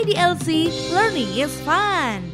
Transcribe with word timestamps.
IDLC 0.00 0.72
Learning 0.96 1.28
is 1.36 1.52
Fun. 1.60 2.24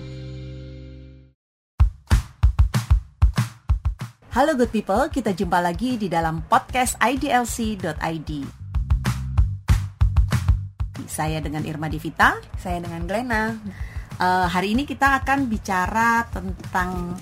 Halo 4.30 4.54
good 4.54 4.70
people, 4.70 5.10
kita 5.10 5.34
jumpa 5.34 5.58
lagi 5.58 5.98
di 5.98 6.06
dalam 6.06 6.46
podcast 6.46 6.94
idlc.id. 7.02 8.30
Saya 11.10 11.42
dengan 11.42 11.66
Irma 11.66 11.90
Divita. 11.90 12.38
Saya 12.54 12.78
dengan 12.78 13.02
Glena. 13.02 13.58
Uh, 14.14 14.46
hari 14.46 14.78
ini 14.78 14.86
kita 14.86 15.26
akan 15.26 15.50
bicara 15.50 16.22
tentang 16.30 17.18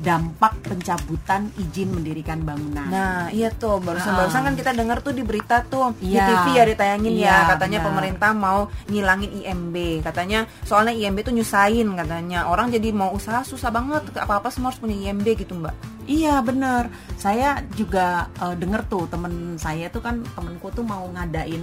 dampak 0.00 0.56
pencabutan 0.64 1.52
izin 1.54 1.92
mendirikan 1.92 2.40
bangunan. 2.40 2.88
Nah, 2.88 3.28
iya 3.28 3.52
tuh 3.52 3.76
barusan 3.78 4.12
Ah. 4.12 4.24
barusan 4.24 4.42
kan 4.42 4.54
kita 4.56 4.72
dengar 4.72 4.98
tuh 4.98 5.12
di 5.12 5.20
berita 5.20 5.60
tuh 5.62 5.92
di 5.96 6.16
Iya. 6.16 6.24
TV 6.24 6.46
ya 6.52 6.64
ditayangin 6.66 7.12
Iya, 7.14 7.28
ya 7.28 7.36
katanya 7.52 7.78
benar. 7.78 7.88
pemerintah 7.92 8.30
mau 8.32 8.60
ngilangin 8.88 9.30
IMB. 9.38 9.76
Katanya 10.00 10.38
soalnya 10.64 10.96
IMB 10.96 11.20
tuh 11.20 11.32
nyusahin 11.32 11.92
katanya. 11.94 12.48
Orang 12.48 12.68
jadi 12.68 12.88
mau 12.90 13.12
usaha 13.12 13.44
susah 13.44 13.68
banget. 13.68 14.08
Apa-apa 14.16 14.48
semua 14.48 14.72
harus 14.72 14.80
punya 14.80 14.96
IMB 14.98 15.36
gitu, 15.36 15.52
Mbak. 15.54 15.76
Iya 16.10 16.42
bener, 16.42 16.90
saya 17.14 17.62
juga 17.70 18.26
uh, 18.40 18.56
denger 18.56 18.82
tuh 18.90 19.06
temen 19.06 19.54
saya 19.54 19.86
tuh 19.86 20.02
kan 20.02 20.18
temenku 20.34 20.66
tuh 20.74 20.82
mau 20.82 21.06
ngadain 21.06 21.62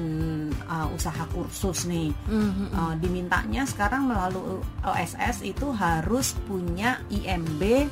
uh, 0.63 0.88
usaha 0.88 1.20
kursus 1.27 1.84
nih. 1.84 2.15
Uh, 2.31 2.95
dimintanya 2.95 3.67
sekarang 3.67 4.07
melalui 4.07 4.55
OSS 4.85 5.43
itu 5.43 5.67
harus 5.76 6.31
punya 6.48 7.01
IMB 7.09 7.91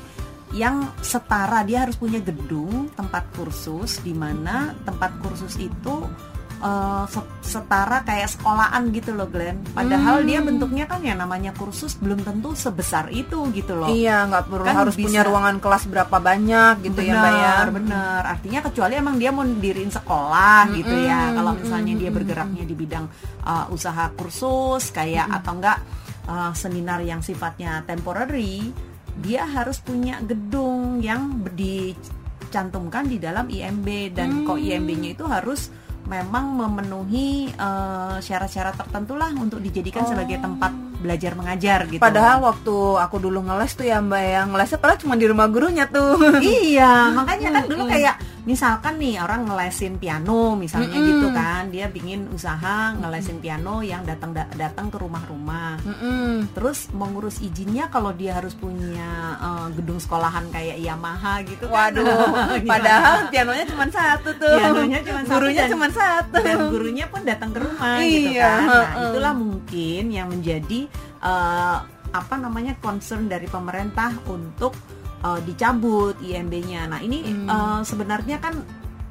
yang 0.54 0.94
setara 1.02 1.66
dia 1.66 1.82
harus 1.82 1.98
punya 1.98 2.22
gedung 2.22 2.90
tempat 2.94 3.26
kursus 3.34 3.98
di 4.00 4.14
mana 4.14 4.70
tempat 4.82 5.18
kursus 5.18 5.58
itu 5.58 6.06
uh, 6.62 7.04
se- 7.10 7.34
setara 7.42 8.06
kayak 8.06 8.30
sekolahan 8.30 8.88
gitu 8.94 9.10
loh 9.12 9.26
Glenn. 9.26 9.58
Padahal 9.74 10.22
dia 10.22 10.38
bentuknya 10.40 10.86
kan 10.86 11.02
ya 11.02 11.18
namanya 11.18 11.50
kursus 11.50 11.98
belum 11.98 12.22
tentu 12.22 12.54
sebesar 12.54 13.10
itu 13.10 13.42
gitu 13.52 13.74
loh. 13.74 13.90
Iya, 13.90 14.24
nggak 14.30 14.44
perlu 14.46 14.64
Kan 14.64 14.76
harus 14.86 14.94
bisa- 14.94 15.06
punya 15.10 15.22
ruangan 15.26 15.56
kelas 15.58 15.84
berapa 15.90 16.16
banyak 16.16 16.74
gitu 16.86 17.00
ya, 17.02 17.14
Mbak 17.18 17.32
ya. 17.34 17.54
Benar. 17.70 18.22
Artinya 18.38 18.60
kecuali 18.62 18.94
emang 18.96 19.16
dia 19.18 19.30
mau 19.34 19.44
diriin 19.44 19.90
sekolah 19.90 20.60
gitu 20.72 20.94
ya. 20.94 21.20
Mm-mm, 21.26 21.36
Kalau 21.42 21.52
misalnya 21.58 21.94
dia 21.98 22.10
bergeraknya 22.14 22.64
di 22.64 22.74
bidang 22.78 23.04
uh, 23.42 23.66
usaha 23.74 24.08
kursus 24.14 24.94
kayak 24.94 25.26
atau 25.28 25.58
enggak 25.58 25.78
uh, 26.30 26.54
seminar 26.54 27.02
yang 27.02 27.20
sifatnya 27.20 27.82
temporary, 27.84 28.70
dia 29.20 29.48
harus 29.48 29.80
punya 29.80 30.20
gedung 30.20 31.00
yang 31.00 31.40
dicantumkan 31.56 33.08
di 33.08 33.16
dalam 33.16 33.48
IMB 33.48 34.12
dan 34.12 34.44
kok 34.44 34.60
IMB-nya 34.60 35.16
itu 35.16 35.24
harus 35.24 35.72
memang 36.06 36.54
memenuhi 36.54 37.50
uh, 37.58 38.22
syarat-syarat 38.22 38.78
tertentu 38.78 39.18
lah 39.18 39.34
untuk 39.34 39.58
dijadikan 39.58 40.06
sebagai 40.06 40.38
tempat 40.38 40.85
belajar 41.06 41.32
mengajar 41.32 41.86
gitu. 41.86 42.02
Padahal 42.02 42.42
waktu 42.42 42.74
aku 42.98 43.16
dulu 43.16 43.46
ngeles 43.46 43.72
tuh 43.72 43.86
ya 43.86 44.02
Mbak 44.02 44.22
ya 44.26 44.40
Ngelesnya 44.44 44.78
padahal 44.78 44.98
cuma 44.98 45.14
di 45.14 45.26
rumah 45.26 45.46
gurunya 45.46 45.86
tuh 45.86 46.18
iya 46.42 47.14
makanya 47.14 47.48
kan 47.54 47.64
dulu 47.64 47.86
kayak 47.86 48.14
misalkan 48.42 48.94
nih 48.96 49.18
orang 49.18 49.42
ngelesin 49.42 49.98
piano 49.98 50.54
misalnya 50.54 50.94
Mm-mm. 50.94 51.08
gitu 51.10 51.26
kan 51.30 51.66
dia 51.66 51.86
bikin 51.86 52.30
usaha 52.30 52.94
ngelesin 52.94 53.38
piano 53.38 53.82
yang 53.82 54.02
datang 54.02 54.30
da- 54.30 54.46
datang 54.54 54.86
ke 54.86 54.98
rumah-rumah 54.98 55.82
Mm-mm. 55.82 56.54
terus 56.54 56.86
mengurus 56.90 57.38
izinnya 57.38 57.86
kalau 57.86 58.10
dia 58.10 58.34
harus 58.34 58.54
punya 58.54 59.10
eh, 59.36 59.66
gedung 59.74 59.98
sekolahan 59.98 60.46
kayak 60.48 60.78
Yamaha 60.78 61.42
gitu 61.42 61.66
kan. 61.66 61.90
Waduh, 61.90 62.06
Gimana? 62.62 62.70
padahal 62.70 63.16
pianonya 63.28 63.64
cuma 63.66 63.86
satu 63.88 64.30
tuh 64.34 64.54
Pianonya 64.56 64.98
cuma 65.02 65.20
satu 65.22 65.34
Gurunya 65.36 65.64
cuma 65.66 65.86
satu 65.90 66.36
dan 66.38 66.56
gurunya 66.70 67.06
pun 67.06 67.20
datang 67.22 67.50
ke 67.50 67.58
rumah 67.60 67.98
gitu 68.00 68.30
Iya, 68.30 68.46
kan 68.46 68.62
nah 68.66 68.86
itulah 69.10 69.34
mungkin 69.34 70.02
yang 70.08 70.30
menjadi 70.30 70.80
eh, 71.22 71.78
apa 72.06 72.34
namanya 72.38 72.78
concern 72.80 73.26
dari 73.26 73.46
pemerintah 73.50 74.14
untuk 74.30 74.72
eh, 75.24 75.40
dicabut 75.44 76.16
IMB-nya 76.22 76.86
nah 76.88 77.00
ini 77.02 77.18
Hmm. 77.26 77.48
eh, 77.48 77.80
sebenarnya 77.82 78.38
kan 78.38 78.54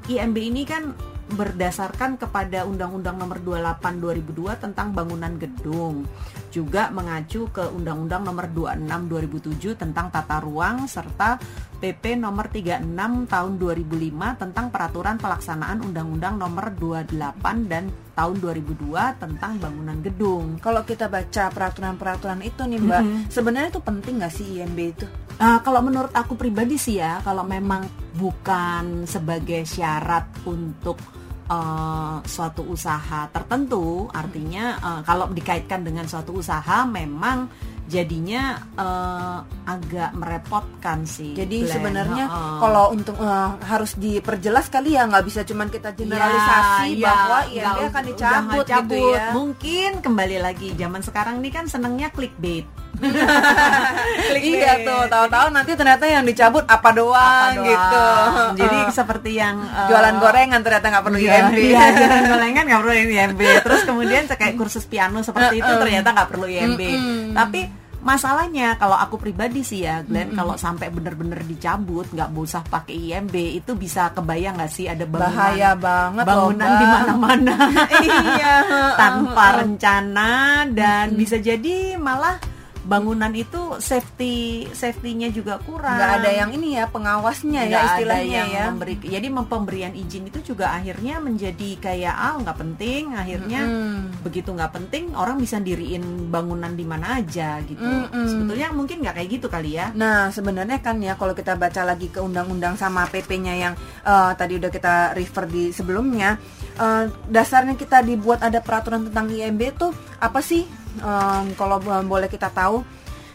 IMB 0.06 0.38
ini 0.38 0.64
kan 0.64 0.94
berdasarkan 1.26 2.22
kepada 2.22 2.70
Undang-Undang 2.70 3.18
Nomor 3.18 3.42
28 3.42 3.98
2002 3.98 4.62
tentang 4.62 4.94
bangunan 4.94 5.34
gedung 5.42 6.06
juga 6.54 6.94
mengacu 6.94 7.50
ke 7.50 7.66
Undang-Undang 7.66 8.30
Nomor 8.30 8.46
26 8.54 9.10
2007 9.74 9.74
tentang 9.74 10.14
tata 10.14 10.38
ruang 10.38 10.86
serta 10.86 11.42
PP 11.82 12.22
Nomor 12.22 12.54
36 12.54 13.26
tahun 13.26 13.52
2005 13.58 14.42
tentang 14.42 14.66
peraturan 14.70 15.18
pelaksanaan 15.18 15.82
Undang-Undang 15.82 16.36
Nomor 16.38 16.66
28 16.78 17.66
dan 17.66 17.90
tahun 18.14 18.36
2002 18.40 19.20
tentang 19.20 19.58
bangunan 19.58 19.98
gedung. 20.06 20.62
Kalau 20.62 20.86
kita 20.86 21.10
baca 21.10 21.50
peraturan-peraturan 21.50 22.46
itu 22.46 22.62
nih 22.64 22.80
Mbak, 22.80 23.02
Mhm. 23.02 23.20
sebenarnya 23.34 23.70
itu 23.74 23.82
penting 23.82 24.22
nggak 24.22 24.32
sih 24.32 24.46
IMB 24.62 24.80
itu? 24.94 25.08
Ah, 25.36 25.60
kalau 25.60 25.84
menurut 25.84 26.16
aku 26.16 26.40
pribadi 26.40 26.80
sih 26.80 27.04
ya, 27.04 27.20
kalau 27.20 27.44
memang 27.44 27.84
bukan 28.16 29.04
sebagai 29.04 29.68
syarat 29.68 30.32
untuk 30.48 30.96
eh, 31.52 32.18
suatu 32.24 32.64
usaha 32.64 33.28
tertentu, 33.28 34.08
artinya 34.16 34.80
eh, 34.80 35.02
kalau 35.04 35.28
dikaitkan 35.28 35.84
dengan 35.84 36.08
suatu 36.08 36.40
usaha 36.40 36.88
memang 36.88 37.52
jadinya 37.86 38.58
eh, 38.80 39.40
agak 39.68 40.16
merepotkan 40.18 41.06
sih. 41.06 41.36
Jadi 41.38 41.68
Glenn. 41.68 41.74
sebenarnya 41.74 42.26
Heeh. 42.32 42.58
kalau 42.64 42.86
untuk 42.96 43.20
eh, 43.20 43.50
harus 43.68 43.92
diperjelas 44.00 44.72
kali 44.72 44.96
ya 44.96 45.04
nggak 45.06 45.26
bisa 45.28 45.44
cuman 45.44 45.68
kita 45.68 45.94
generalisasi 45.94 46.96
Ya, 46.96 47.12
bahwa 47.12 47.40
ya, 47.52 47.64
IMB 47.76 47.80
akan 47.92 48.04
dicabut 48.08 48.66
nggak 48.66 48.82
gitu 48.88 48.96
ya. 49.12 49.26
Mungkin 49.36 49.90
kembali 50.00 50.38
lagi 50.40 50.72
zaman 50.74 51.02
sekarang 51.04 51.44
ini 51.44 51.50
kan 51.52 51.68
senangnya 51.68 52.08
clickbait. 52.10 52.66
Iya 54.36 54.84
tuh, 54.84 55.04
tahu-tahu 55.08 55.48
nanti 55.54 55.72
ternyata 55.78 56.06
yang 56.06 56.26
dicabut 56.26 56.66
apa 56.68 56.90
doang, 56.92 57.54
Apa 57.54 57.58
doang. 57.58 57.68
gitu. 57.70 58.06
Jadi 58.66 58.78
Eh, 58.86 58.94
seperti 59.00 59.32
yang 59.38 59.56
eh, 59.64 59.88
jualan 59.90 60.16
gorengan 60.20 60.62
ternyata 60.62 60.86
nggak 60.92 61.06
perlu 61.06 61.18
Iya, 61.20 61.32
IMB. 61.40 61.58
Iya, 61.58 61.84
jualan 62.00 62.26
gorengan 62.30 62.64
nggak 62.68 62.82
perlu 62.82 62.94
IMB. 62.96 63.42
Terus 63.64 63.82
kemudian 63.88 64.24
kayak 64.28 64.56
kursus 64.60 64.86
piano 64.86 65.22
seperti 65.22 65.62
itu 65.62 65.72
ternyata 65.80 66.12
nggak 66.12 66.30
perlu 66.30 66.46
IMB. 66.50 66.82
Tapi 67.34 67.62
masalahnya 68.06 68.78
kalau 68.78 68.94
aku 68.94 69.18
pribadi 69.18 69.66
sih 69.66 69.82
ya 69.82 70.06
Glenn 70.06 70.38
kalau 70.38 70.54
sampai 70.62 70.94
bener-bener 70.94 71.42
dicabut 71.42 72.06
nggak 72.14 72.30
usah 72.38 72.62
pakai 72.62 72.94
IMB 72.94 73.34
itu 73.34 73.74
bisa 73.74 74.14
kebayang 74.14 74.62
nggak 74.62 74.70
sih 74.70 74.86
ada 74.86 75.10
bangunan 75.10 75.34
Bahaya 75.34 75.72
banget 75.74 76.26
bangunan 76.30 76.70
di 76.70 76.86
mana-mana 76.86 77.56
iya. 78.06 78.56
tanpa 78.94 79.46
rencana 79.66 80.34
dan 80.70 81.18
bisa 81.18 81.42
jadi 81.42 81.98
malah 81.98 82.38
bangunan 82.86 83.34
itu 83.34 83.82
safety 83.82 84.70
safety-nya 84.72 85.34
juga 85.34 85.58
kurang 85.66 85.98
nggak 85.98 86.14
ada 86.22 86.32
yang 86.32 86.50
ini 86.54 86.78
ya 86.78 86.86
pengawasnya 86.88 87.66
ya 87.66 87.70
nggak 87.70 87.82
ada 87.82 87.90
istilahnya 87.98 88.32
yang 88.38 88.50
ya. 88.54 88.66
memberi 88.72 88.94
jadi 89.02 89.28
pemberian 89.34 89.94
izin 89.98 90.30
itu 90.30 90.54
juga 90.54 90.72
akhirnya 90.78 91.18
menjadi 91.18 91.70
kayak 91.82 92.16
ah 92.16 92.38
nggak 92.40 92.58
penting 92.62 93.18
akhirnya 93.18 93.62
Mm-mm. 93.66 94.22
begitu 94.22 94.54
nggak 94.54 94.72
penting 94.72 95.18
orang 95.18 95.42
bisa 95.42 95.58
diriin 95.58 96.30
bangunan 96.30 96.72
di 96.78 96.86
mana 96.86 97.20
aja 97.20 97.60
gitu 97.66 97.82
Mm-mm. 97.82 98.26
sebetulnya 98.30 98.70
mungkin 98.70 99.02
nggak 99.02 99.16
kayak 99.18 99.30
gitu 99.34 99.48
kali 99.50 99.82
ya 99.82 99.96
Nah, 99.96 100.30
sebenarnya 100.30 100.84
kan 100.84 101.00
ya 101.00 101.16
kalau 101.16 101.32
kita 101.32 101.56
baca 101.56 101.82
lagi 101.88 102.12
ke 102.12 102.20
undang-undang 102.20 102.76
sama 102.76 103.08
PP-nya 103.08 103.54
yang 103.56 103.74
eh, 104.04 104.32
tadi 104.36 104.60
udah 104.60 104.70
kita 104.70 105.16
refer 105.16 105.48
di 105.48 105.72
sebelumnya, 105.72 106.36
eh, 106.78 107.08
dasarnya 107.32 107.80
kita 107.80 108.04
dibuat 108.04 108.44
ada 108.44 108.60
peraturan 108.60 109.08
tentang 109.10 109.32
IMB 109.32 109.62
tuh 109.80 109.92
apa 110.20 110.44
sih? 110.44 110.85
Eh, 110.98 111.42
kalau 111.54 111.78
bo- 111.78 112.04
boleh 112.04 112.26
kita 112.26 112.50
tahu, 112.50 112.84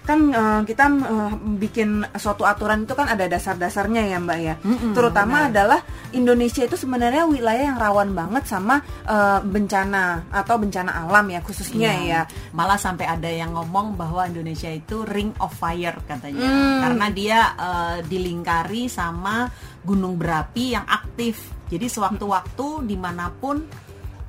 kan 0.01 0.19
eh, 0.27 0.61
kita 0.65 0.85
eh, 0.89 1.33
bikin 1.57 1.89
suatu 2.13 2.43
aturan 2.43 2.83
itu 2.83 2.93
kan 2.93 3.07
ada 3.07 3.25
dasar-dasarnya 3.25 4.03
ya, 4.07 4.19
Mbak 4.19 4.39
ya. 4.41 4.55
Mm-mm, 4.59 4.91
Terutama 4.91 5.45
benar. 5.45 5.51
adalah 5.53 5.81
Indonesia 6.11 6.63
itu 6.63 6.75
sebenarnya 6.75 7.23
wilayah 7.25 7.65
yang 7.67 7.79
rawan 7.79 8.11
banget 8.11 8.43
sama 8.45 8.81
eh, 9.05 9.39
bencana 9.41 10.27
atau 10.29 10.57
bencana 10.57 11.05
alam 11.05 11.27
ya 11.29 11.39
khususnya 11.39 11.91
Iya. 11.93 12.03
ya. 12.03 12.23
malah 12.51 12.75
sampai 12.77 13.07
ada 13.07 13.29
yang 13.29 13.53
ngomong 13.53 13.95
bahwa 13.95 14.25
Indonesia 14.25 14.67
itu 14.69 15.05
ring 15.05 15.31
of 15.39 15.53
fire 15.53 15.95
katanya 16.05 16.43
Hmm. 16.43 16.81
karena 16.83 17.07
dia 17.11 17.39
eh, 17.55 17.97
dilingkari 18.03 18.89
sama 18.89 19.47
gunung 19.81 20.17
berapi 20.17 20.75
yang 20.75 20.85
aktif 20.85 21.39
jadi 21.67 21.87
sewaktu-waktu 21.87 22.83
di 22.83 22.97
mana 22.97 23.31
pun 23.31 23.63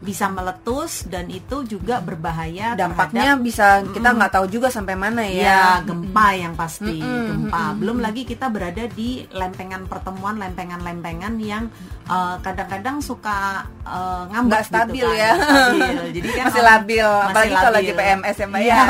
bisa 0.01 0.25
meletus 0.27 1.05
dan 1.05 1.29
itu 1.29 1.61
juga 1.63 2.01
berbahaya 2.01 2.73
Dampaknya 2.73 3.37
bisa 3.37 3.85
kita 3.85 4.11
nggak 4.11 4.33
tahu 4.33 4.45
juga 4.47 4.67
sampai 4.67 4.97
mana 4.97 5.21
Ya, 5.21 5.77
ya. 5.77 5.85
gempa 5.85 6.33
yang 6.33 6.57
pasti, 6.57 6.97
Mm-mm, 6.97 7.47
gempa. 7.47 7.77
Belum 7.77 8.01
lagi 8.01 8.25
kita 8.25 8.49
berada 8.49 8.81
di 8.87 9.21
lempengan 9.29 9.85
pertemuan, 9.85 10.35
lempengan-lempengan 10.35 11.37
yang 11.37 11.69
eh, 12.03 12.35
kadang-kadang 12.39 12.97
suka 12.99 13.61
eh, 13.81 14.23
ngambek 14.27 14.49
nggak 14.49 14.63
stabil 14.65 14.97
gitu 14.97 15.07
kan. 15.07 15.21
ya 15.21 15.31
Stabil. 15.37 15.97
Jadi 16.11 16.27
kan 16.31 16.45
masih 16.49 16.63
labil 16.63 17.05
masih 17.05 17.25
apalagi 17.29 17.53
kalau 17.53 17.71
lagi 17.71 17.91
labil. 17.91 17.99
PMS 18.01 18.35
ya 18.35 18.45
mbak 18.45 18.61
Iya, 18.61 18.73
ya 18.73 18.83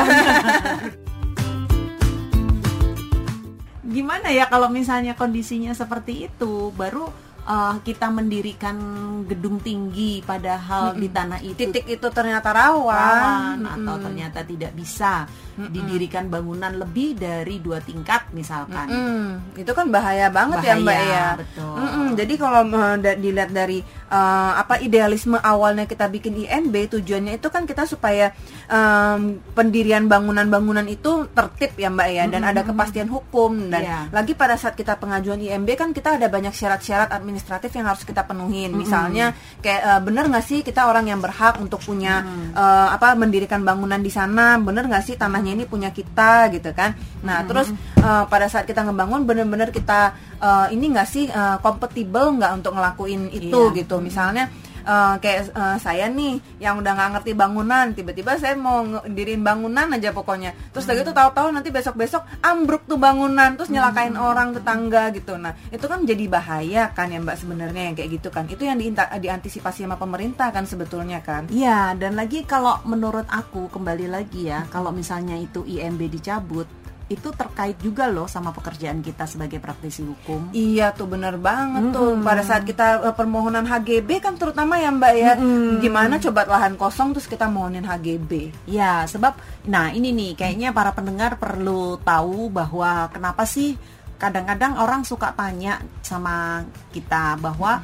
Gimana 3.84 4.32
ya 4.32 4.48
kalau 4.48 4.68
misalnya 4.68 5.12
kondisinya 5.12 5.74
seperti 5.74 6.24
itu, 6.24 6.72
baru 6.72 7.12
uh, 7.44 7.76
kita 7.80 8.08
mendirikan 8.08 8.76
gedung 9.24 9.58
tinggi 9.58 10.20
padahal 10.20 10.94
di 10.94 11.08
tanah 11.08 11.38
itu 11.40 11.54
titik 11.54 11.86
itu 11.86 12.06
ternyata 12.08 12.50
rawan, 12.50 12.90
rawan 12.90 13.56
Mm-mm. 13.60 13.74
atau 13.78 13.94
ternyata 14.00 14.40
tidak 14.42 14.72
bisa 14.72 15.24
didirikan 15.52 16.26
bangunan 16.26 16.72
lebih 16.72 17.12
dari 17.12 17.60
dua 17.60 17.76
tingkat 17.78 18.24
misalkan. 18.32 18.88
Mm, 18.88 19.60
itu 19.60 19.68
kan 19.70 19.86
bahaya 19.88 20.32
banget 20.32 20.64
ya 20.64 20.74
mbak 20.74 20.88
Bahaya, 20.96 21.12
ya. 21.12 21.26
betul. 21.36 21.74
Mm-mm, 21.76 22.06
jadi 22.16 22.34
kalau 22.40 22.62
uh, 22.72 22.96
da- 22.96 23.18
dilihat 23.20 23.50
dari 23.52 23.78
uh, 24.08 24.52
apa 24.56 24.80
idealisme 24.80 25.36
awalnya 25.36 25.84
kita 25.84 26.08
bikin 26.08 26.40
IMB 26.40 26.72
tujuannya 26.96 27.36
itu 27.36 27.48
kan 27.52 27.68
kita 27.68 27.84
supaya 27.84 28.32
um, 28.66 29.44
pendirian 29.52 30.08
bangunan-bangunan 30.08 30.88
itu 30.88 31.28
tertib 31.30 31.76
ya 31.76 31.92
mbak 31.92 32.08
ya 32.10 32.24
dan 32.26 32.42
ada 32.42 32.64
kepastian 32.64 33.08
hukum 33.08 33.68
dan 33.68 33.80
Iya. 33.82 34.00
lagi 34.14 34.32
pada 34.32 34.54
saat 34.54 34.72
kita 34.72 34.94
pengajuan 34.94 35.42
IMB 35.42 35.68
kan 35.74 35.90
kita 35.90 36.14
ada 36.14 36.30
banyak 36.30 36.54
syarat-syarat 36.54 37.10
administratif 37.32 37.72
yang 37.72 37.88
harus 37.88 38.04
kita 38.04 38.28
penuhin. 38.28 38.76
Misalnya 38.76 39.32
kayak 39.64 39.80
uh, 39.80 40.00
bener 40.04 40.28
nggak 40.28 40.44
sih 40.44 40.60
kita 40.60 40.84
orang 40.84 41.08
yang 41.08 41.24
berhak 41.24 41.56
untuk 41.56 41.80
punya 41.80 42.20
uh, 42.52 42.92
apa 42.92 43.16
mendirikan 43.16 43.64
bangunan 43.64 43.98
di 43.98 44.12
sana, 44.12 44.60
bener 44.60 44.84
nggak 44.84 45.00
sih 45.08 45.16
tanahnya 45.16 45.56
ini 45.56 45.64
punya 45.64 45.88
kita 45.88 46.52
gitu 46.52 46.70
kan. 46.76 46.92
Nah 47.24 47.40
terus 47.48 47.72
uh, 48.04 48.28
pada 48.28 48.52
saat 48.52 48.68
kita 48.68 48.84
ngebangun 48.84 49.24
bener-bener 49.24 49.72
kita 49.72 50.12
uh, 50.38 50.68
ini 50.68 50.92
nggak 50.92 51.08
sih 51.08 51.24
uh, 51.32 51.56
kompatibel 51.64 52.36
nggak 52.36 52.52
untuk 52.60 52.76
ngelakuin 52.76 53.32
itu 53.32 53.72
Iya. 53.72 53.76
gitu. 53.80 53.96
Misalnya 54.04 54.52
uh, 54.84 55.16
kayak 55.18 55.52
uh, 55.54 55.76
saya 55.78 56.06
nih 56.08 56.38
yang 56.62 56.78
udah 56.78 56.92
nggak 56.94 57.10
ngerti 57.18 57.32
bangunan, 57.34 57.90
tiba-tiba 57.94 58.36
saya 58.38 58.54
mau 58.54 58.84
ngedirin 58.84 59.42
bangunan 59.42 59.86
aja 59.94 60.10
pokoknya. 60.14 60.52
Terus 60.74 60.84
gitu 60.86 61.10
tahu-tahu 61.10 61.50
nanti 61.50 61.72
besok-besok 61.72 62.22
ambruk 62.44 62.84
tuh 62.86 63.00
bangunan, 63.00 63.56
terus 63.56 63.72
nyelakain 63.72 64.14
orang 64.14 64.54
tetangga 64.54 65.10
gitu. 65.16 65.34
Nah 65.40 65.56
itu 65.72 65.84
kan 65.88 66.04
jadi 66.04 66.24
bahaya 66.28 66.82
kan 66.92 67.10
ya 67.10 67.18
mbak 67.18 67.38
sebenarnya 67.38 67.82
yang 67.90 67.94
kayak 67.96 68.10
gitu 68.20 68.28
kan. 68.28 68.46
Itu 68.46 68.62
yang 68.66 68.78
diinta- 68.78 69.10
diantisipasi 69.12 69.84
sama 69.84 69.96
pemerintah 69.96 70.52
kan 70.54 70.68
sebetulnya 70.68 71.24
kan. 71.24 71.48
Iya, 71.48 71.96
dan 71.96 72.14
lagi 72.14 72.44
kalau 72.46 72.78
menurut 72.84 73.26
aku 73.30 73.72
kembali 73.72 74.06
lagi 74.10 74.50
ya, 74.50 74.66
kalau 74.68 74.92
misalnya 74.92 75.38
itu 75.38 75.64
IMB 75.64 76.12
dicabut, 76.12 76.68
itu 77.12 77.28
terkait 77.36 77.76
juga 77.78 78.08
loh 78.08 78.24
sama 78.24 78.50
pekerjaan 78.56 79.04
kita 79.04 79.28
sebagai 79.28 79.60
praktisi 79.60 80.00
hukum. 80.00 80.50
Iya 80.56 80.96
tuh 80.96 81.06
bener 81.06 81.36
banget 81.36 81.92
tuh. 81.92 82.16
Pada 82.24 82.40
saat 82.40 82.64
kita 82.64 83.04
eh, 83.04 83.14
permohonan 83.14 83.68
HGB 83.68 84.24
kan 84.24 84.40
terutama 84.40 84.80
ya 84.80 84.88
Mbak 84.88 85.14
ya. 85.14 85.32
Gimana 85.78 86.16
coba 86.16 86.48
lahan 86.48 86.74
kosong 86.80 87.12
terus 87.12 87.28
kita 87.28 87.46
mohonin 87.52 87.84
HGB 87.84 88.32
Ya, 88.64 89.04
sebab 89.04 89.36
nah 89.68 89.92
ini 89.92 90.10
nih 90.10 90.32
kayaknya 90.34 90.72
para 90.72 90.90
pendengar 90.96 91.36
perlu 91.36 92.00
tahu 92.00 92.48
bahwa 92.48 93.12
kenapa 93.12 93.44
sih 93.44 93.76
kadang-kadang 94.16 94.78
orang 94.78 95.02
suka 95.02 95.34
tanya 95.34 95.82
sama 96.00 96.62
kita 96.94 97.36
bahwa 97.36 97.82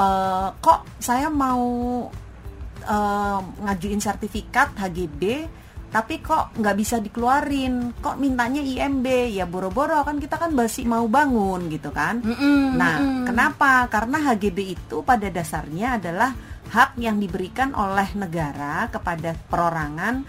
eh, 0.00 0.48
kok 0.58 0.80
saya 1.02 1.28
mau 1.28 1.62
eh, 2.82 3.38
ngajuin 3.68 4.00
sertifikat 4.00 4.72
HGB 4.78 5.22
tapi 5.92 6.24
kok 6.24 6.56
nggak 6.56 6.76
bisa 6.80 6.96
dikeluarin? 7.04 7.92
Kok 8.00 8.16
mintanya 8.16 8.64
IMB 8.64 9.04
ya 9.28 9.44
boro-boro 9.44 10.00
kan 10.08 10.16
kita 10.16 10.40
kan 10.40 10.56
masih 10.56 10.88
mau 10.88 11.04
bangun 11.04 11.68
gitu 11.68 11.92
kan? 11.92 12.24
Nah, 12.80 13.28
kenapa? 13.28 13.92
Karena 13.92 14.32
HGB 14.32 14.58
itu 14.72 15.04
pada 15.04 15.28
dasarnya 15.28 16.00
adalah 16.00 16.32
hak 16.72 16.96
yang 16.96 17.20
diberikan 17.20 17.76
oleh 17.76 18.08
negara 18.16 18.88
kepada 18.88 19.36
perorangan 19.36 20.24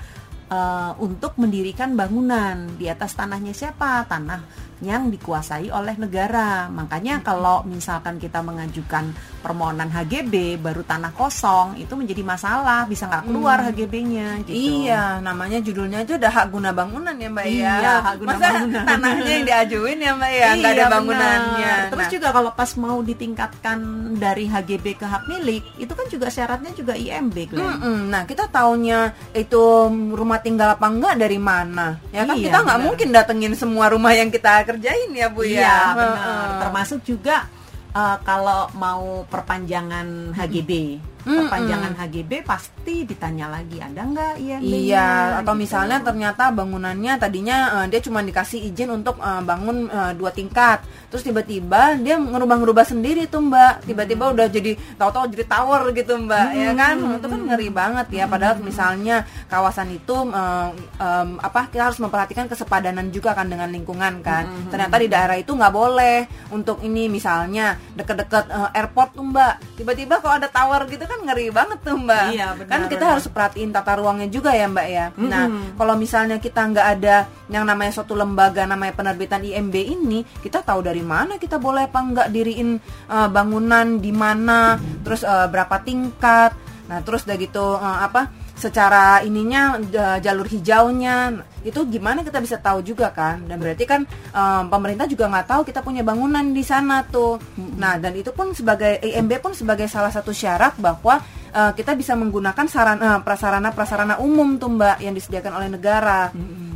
eh, 0.51 0.91
untuk 0.99 1.39
mendirikan 1.39 1.95
bangunan. 1.95 2.75
Di 2.75 2.91
atas 2.91 3.15
tanahnya 3.15 3.55
siapa? 3.55 4.03
Tanah 4.03 4.43
yang 4.83 5.07
dikuasai 5.07 5.67
oleh 5.67 5.95
negara. 5.95 6.67
Makanya 6.67 7.19
kalau 7.19 7.63
misalkan 7.63 8.15
kita 8.15 8.39
mengajukan 8.39 9.09
permohonan 9.39 9.87
HGB 9.87 10.55
baru 10.57 10.83
tanah 10.83 11.11
kosong 11.11 11.75
itu 11.75 11.95
menjadi 11.95 12.21
masalah, 12.21 12.83
bisa 12.83 13.07
nggak 13.07 13.25
keluar 13.25 13.59
HGB-nya 13.61 14.43
gitu. 14.43 14.55
Iya 14.85 15.19
namanya 15.19 15.59
judulnya 15.59 16.03
aja 16.03 16.15
udah 16.15 16.31
hak 16.31 16.47
guna 16.49 16.69
bangunan 16.69 17.11
ya 17.13 17.27
Mbak 17.27 17.45
ya 17.45 17.51
Iya, 17.75 17.93
hak 18.01 18.15
guna 18.17 18.29
Masa 18.29 18.47
bangunan. 18.53 18.83
tanahnya 18.85 19.31
yang 19.31 19.45
diajuin 19.45 19.97
ya 19.97 20.11
Mbak 20.13 20.31
ya 20.31 20.47
nggak 20.53 20.71
ada 20.71 20.77
Iya, 20.77 20.91
bangunannya 20.91 21.51
benar. 21.73 21.89
Terus 21.89 22.01
Nah, 22.03 22.11
juga 22.11 22.27
kalau 22.29 22.51
pas 22.51 22.71
mau 22.75 22.99
ditingkatkan 22.99 23.79
dari 24.13 24.45
HGB 24.45 24.85
ke 24.93 25.05
hak 25.05 25.23
milik, 25.25 25.63
itu 25.75 25.89
kan 25.89 26.05
juga 26.05 26.27
syaratnya 26.27 26.71
juga 26.71 26.93
IMB, 26.93 27.35
Glenn. 27.47 27.63
Mm-mm. 27.79 27.97
Nah 28.07 28.23
kita 28.23 28.45
taunya 28.47 28.99
itu 29.31 29.63
rumah 30.11 30.37
tinggal 30.37 30.73
apa 30.73 30.85
enggak 30.85 31.15
dari 31.15 31.37
mana 31.37 31.95
ya 32.09 32.23
kan 32.23 32.35
Iya, 32.35 32.43
kita 32.45 32.57
nggak 32.61 32.79
mungkin 32.81 33.07
datengin 33.09 33.53
semua 33.53 33.87
rumah 33.87 34.11
yang 34.11 34.27
kita 34.27 34.67
kerjain 34.73 35.09
ya 35.13 35.27
Bu 35.29 35.45
Iya, 35.45 35.61
ya 35.61 35.77
benar. 35.93 36.47
Termasuk 36.65 36.99
juga 37.05 37.45
eh, 37.93 38.17
kalau 38.25 38.67
mau 38.73 39.21
perpanjangan 39.29 40.33
HGB. 40.33 40.97
Perpanjangan 41.23 41.93
HGB 41.95 42.31
pasti 42.43 43.03
ditanya 43.03 43.47
lagi, 43.47 43.79
ada 43.79 44.03
nggak 44.03 44.33
IMB-nya? 44.37 44.59
Iya, 44.59 45.09
atau 45.39 45.53
Gitu. 45.53 45.61
misalnya 45.63 45.97
ternyata 45.99 46.51
bangunannya 46.51 47.13
tadinya 47.15 47.57
eh, 47.79 47.85
dia 47.87 47.99
cuma 47.99 48.19
dikasih 48.19 48.59
izin 48.67 48.91
untuk 48.91 49.15
eh, 49.17 49.41
bangun 49.41 49.87
eh, 49.87 50.11
dua 50.13 50.29
tingkat, 50.29 50.83
terus 51.07 51.23
tiba-tiba 51.23 51.95
dia 51.97 52.19
ngerubah-ngerubah 52.19 52.83
sendiri 52.83 53.25
tuh 53.25 53.39
Mbak, 53.39 53.87
tiba-tiba 53.87 54.35
udah 54.35 54.47
jadi 54.47 54.75
tahu-tahu 54.95 55.31
jadi 55.31 55.45
tower 55.47 55.81
gitu 55.91 56.13
Mbak, 56.19 56.47
ya 56.53 56.71
kan? 56.73 56.95
Itu 57.17 57.27
kan 57.27 57.41
ngeri 57.47 57.69
banget 57.71 58.07
ya. 58.11 58.25
Padahal 58.27 58.59
misalnya 58.59 59.23
kawasan 59.47 59.95
itu 59.95 60.15
eh, 60.27 60.69
em, 60.99 61.29
apa 61.39 61.71
kita 61.71 61.87
harus 61.87 61.99
memperhatikan 61.99 62.45
kesepadanan 62.45 63.07
juga 63.09 63.31
kan 63.31 63.47
dengan 63.47 63.71
lingkungan 63.71 64.19
kan. 64.19 64.43
Ternyata 64.67 64.95
di 64.97 65.07
daerah 65.07 65.37
itu 65.37 65.55
nggak 65.55 65.71
boleh 65.71 66.17
untuk 66.51 66.83
ini 66.83 67.07
misalnya 67.07 67.79
deket-deket 67.95 68.45
eh, 68.49 68.69
airport 68.75 69.15
tuh 69.15 69.23
Mbak, 69.23 69.79
tiba-tiba 69.79 70.19
kalau 70.19 70.35
ada 70.35 70.49
tower 70.49 70.83
gitu 70.87 71.05
kan 71.05 71.12
ngeri 71.21 71.47
banget 71.53 71.79
tuh 71.85 71.97
Mbak. 71.99 72.25
Iya, 72.33 72.47
benar, 72.57 72.69
kan 72.71 72.81
kita 72.89 73.05
benar. 73.05 73.11
harus 73.13 73.25
perhatiin 73.29 73.69
tata 73.69 73.93
ruangnya 73.99 74.27
juga 74.31 74.51
ya 74.57 74.65
Mbak 74.65 74.87
ya. 74.89 75.05
Nah, 75.21 75.45
kalau 75.77 75.95
misalnya 75.95 76.37
kita 76.41 76.61
nggak 76.65 76.87
ada 76.99 77.15
yang 77.51 77.63
namanya 77.67 77.91
suatu 77.93 78.17
lembaga 78.17 78.65
namanya 78.65 78.97
penerbitan 78.97 79.45
IMB 79.45 79.75
ini, 79.75 80.19
kita 80.41 80.65
tahu 80.65 80.81
dari 80.81 81.03
mana 81.05 81.37
kita 81.37 81.61
boleh 81.61 81.85
apa 81.85 81.99
nggak 81.99 82.27
diriin 82.33 82.77
uh, 83.09 83.29
bangunan 83.29 84.01
di 84.01 84.09
mana, 84.09 84.79
terus 85.05 85.21
uh, 85.21 85.45
berapa 85.47 85.79
tingkat. 85.85 86.51
Nah, 86.89 86.99
terus 87.01 87.23
udah 87.23 87.37
gitu 87.39 87.65
uh, 87.79 87.99
apa? 88.03 88.42
Secara 88.53 89.25
ininya 89.25 89.75
uh, 89.75 90.17
jalur 90.21 90.45
hijaunya 90.47 91.41
itu 91.65 91.79
gimana 91.89 92.21
kita 92.21 92.37
bisa 92.39 92.61
tahu 92.61 92.85
juga 92.85 93.09
kan? 93.11 93.43
Dan 93.49 93.59
berarti 93.59 93.83
kan 93.83 94.05
um, 94.31 94.63
pemerintah 94.69 95.09
juga 95.09 95.27
nggak 95.27 95.47
tahu 95.49 95.61
kita 95.67 95.81
punya 95.81 96.05
bangunan 96.05 96.45
di 96.53 96.63
sana 96.63 97.03
tuh. 97.03 97.41
Nah 97.75 97.97
dan 97.97 98.13
itu 98.13 98.29
pun 98.31 98.53
sebagai 98.53 99.01
IMB 99.01 99.41
pun 99.41 99.51
sebagai 99.57 99.89
salah 99.89 100.13
satu 100.13 100.31
syarat 100.31 100.77
bahwa 100.79 101.19
uh, 101.51 101.71
kita 101.73 101.97
bisa 101.97 102.13
menggunakan 102.13 102.65
sarana 102.69 103.19
prasarana 103.25 103.73
prasarana 103.73 104.15
umum 104.21 104.55
tuh 104.61 104.69
mbak 104.69 105.01
yang 105.01 105.17
disediakan 105.17 105.53
oleh 105.59 105.69
negara. 105.73 106.29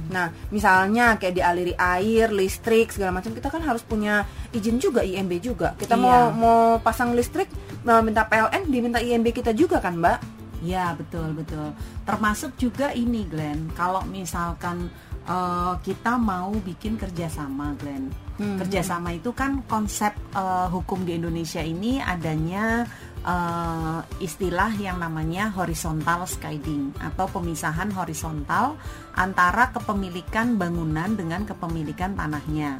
Nah 0.07 0.31
misalnya 0.49 1.19
kayak 1.19 1.35
dialiri 1.35 1.73
air 1.75 2.31
listrik 2.31 2.89
segala 2.95 3.19
macam 3.21 3.35
kita 3.35 3.51
kan 3.51 3.59
harus 3.59 3.83
punya 3.83 4.23
izin 4.49 4.79
juga 4.81 5.03
IMB 5.03 5.39
juga. 5.39 5.75
Kita 5.77 5.93
mau 5.99 6.31
Iya. 6.31 6.35
mau 6.35 6.59
pasang 6.81 7.11
listrik 7.13 7.47
mau 7.85 7.99
minta 8.03 8.23
PLN 8.27 8.67
diminta 8.67 8.99
IMB 8.99 9.31
kita 9.31 9.51
juga 9.55 9.77
kan 9.79 9.99
mbak 9.99 10.19
Ya 10.65 10.97
betul 10.97 11.37
betul. 11.37 11.73
Termasuk 12.05 12.57
juga 12.57 12.89
ini 12.93 13.25
Glenn, 13.29 13.69
kalau 13.77 14.01
misalkan 14.07 14.89
eh, 15.27 15.73
kita 15.83 16.17
mau 16.17 16.55
bikin 16.63 16.95
kerjasama 16.97 17.75
Glenn, 17.77 18.09
Hmm. 18.37 18.53
kerjasama 18.61 19.17
itu 19.17 19.33
kan 19.33 19.65
konsep 19.65 20.13
eh, 20.37 20.67
hukum 20.69 21.01
di 21.01 21.17
Indonesia 21.17 21.57
ini 21.61 21.97
adanya 21.97 22.85
eh, 23.25 23.99
istilah 24.21 24.77
yang 24.77 25.01
namanya 25.01 25.49
horizontal 25.57 26.23
skiding 26.29 26.93
atau 27.01 27.25
pemisahan 27.27 27.89
horizontal 27.97 28.77
antara 29.17 29.73
kepemilikan 29.73 30.53
bangunan 30.55 31.17
dengan 31.17 31.49
kepemilikan 31.49 32.13
tanahnya. 32.13 32.77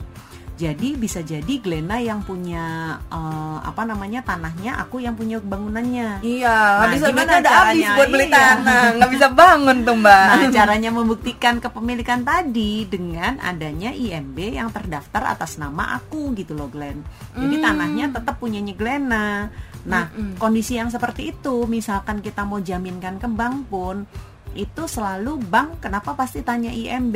Jadi 0.58 0.98
bisa 0.98 1.22
jadi 1.22 1.54
Glena 1.62 2.02
yang 2.02 2.26
punya 2.26 2.98
eh, 3.08 3.58
apa 3.62 3.86
namanya 3.86 4.26
tanahnya, 4.26 4.82
aku 4.82 4.98
yang 4.98 5.14
punya 5.14 5.38
bangunannya. 5.38 6.26
Iya, 6.26 6.50
Nah, 6.50 6.90
habis 6.90 7.06
gimana 7.06 7.32
udah 7.38 7.54
habis 7.62 7.86
buat 7.94 8.10
beli 8.10 8.26
Iya. 8.26 8.34
tanah, 8.34 8.82
nggak 8.98 9.12
bisa 9.14 9.28
bangun 9.30 9.78
tuh 9.86 9.94
mbak. 9.94 10.26
Nah, 10.28 10.50
caranya 10.50 10.90
membuktikan 10.90 11.62
kepemilikan 11.62 12.26
tadi 12.26 12.90
dengan 12.90 13.38
adanya 13.38 13.94
IMB 13.94 14.58
yang 14.58 14.74
terdaftar 14.74 15.30
atas 15.30 15.62
nama 15.62 15.94
aku 15.96 16.34
gitu 16.34 16.58
loh, 16.58 16.68
Glenn. 16.68 17.06
Jadi 17.38 17.56
Hmm. 17.56 17.64
tanahnya 17.64 18.06
tetap 18.10 18.42
punyanya 18.42 18.74
Glena. 18.74 19.54
Nah, 19.86 20.10
kondisi 20.36 20.74
yang 20.74 20.90
seperti 20.90 21.32
itu, 21.32 21.64
misalkan 21.64 22.20
kita 22.20 22.42
mau 22.44 22.58
jaminkan 22.58 23.22
ke 23.22 23.30
bank 23.30 23.70
pun, 23.70 24.10
itu 24.52 24.84
selalu 24.84 25.38
bank 25.38 25.86
kenapa 25.86 26.12
pasti 26.12 26.42
tanya 26.42 26.74
IMB. 26.74 27.16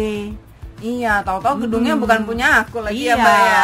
Iya, 0.82 1.22
tahu-tahu 1.22 1.70
gedungnya 1.70 1.94
bukan 1.94 2.26
punya 2.26 2.66
aku 2.66 2.82
lagi 2.82 3.06
ya 3.06 3.14
Iya. 3.14 3.22
mbak 3.22 3.38
ya. 3.38 3.64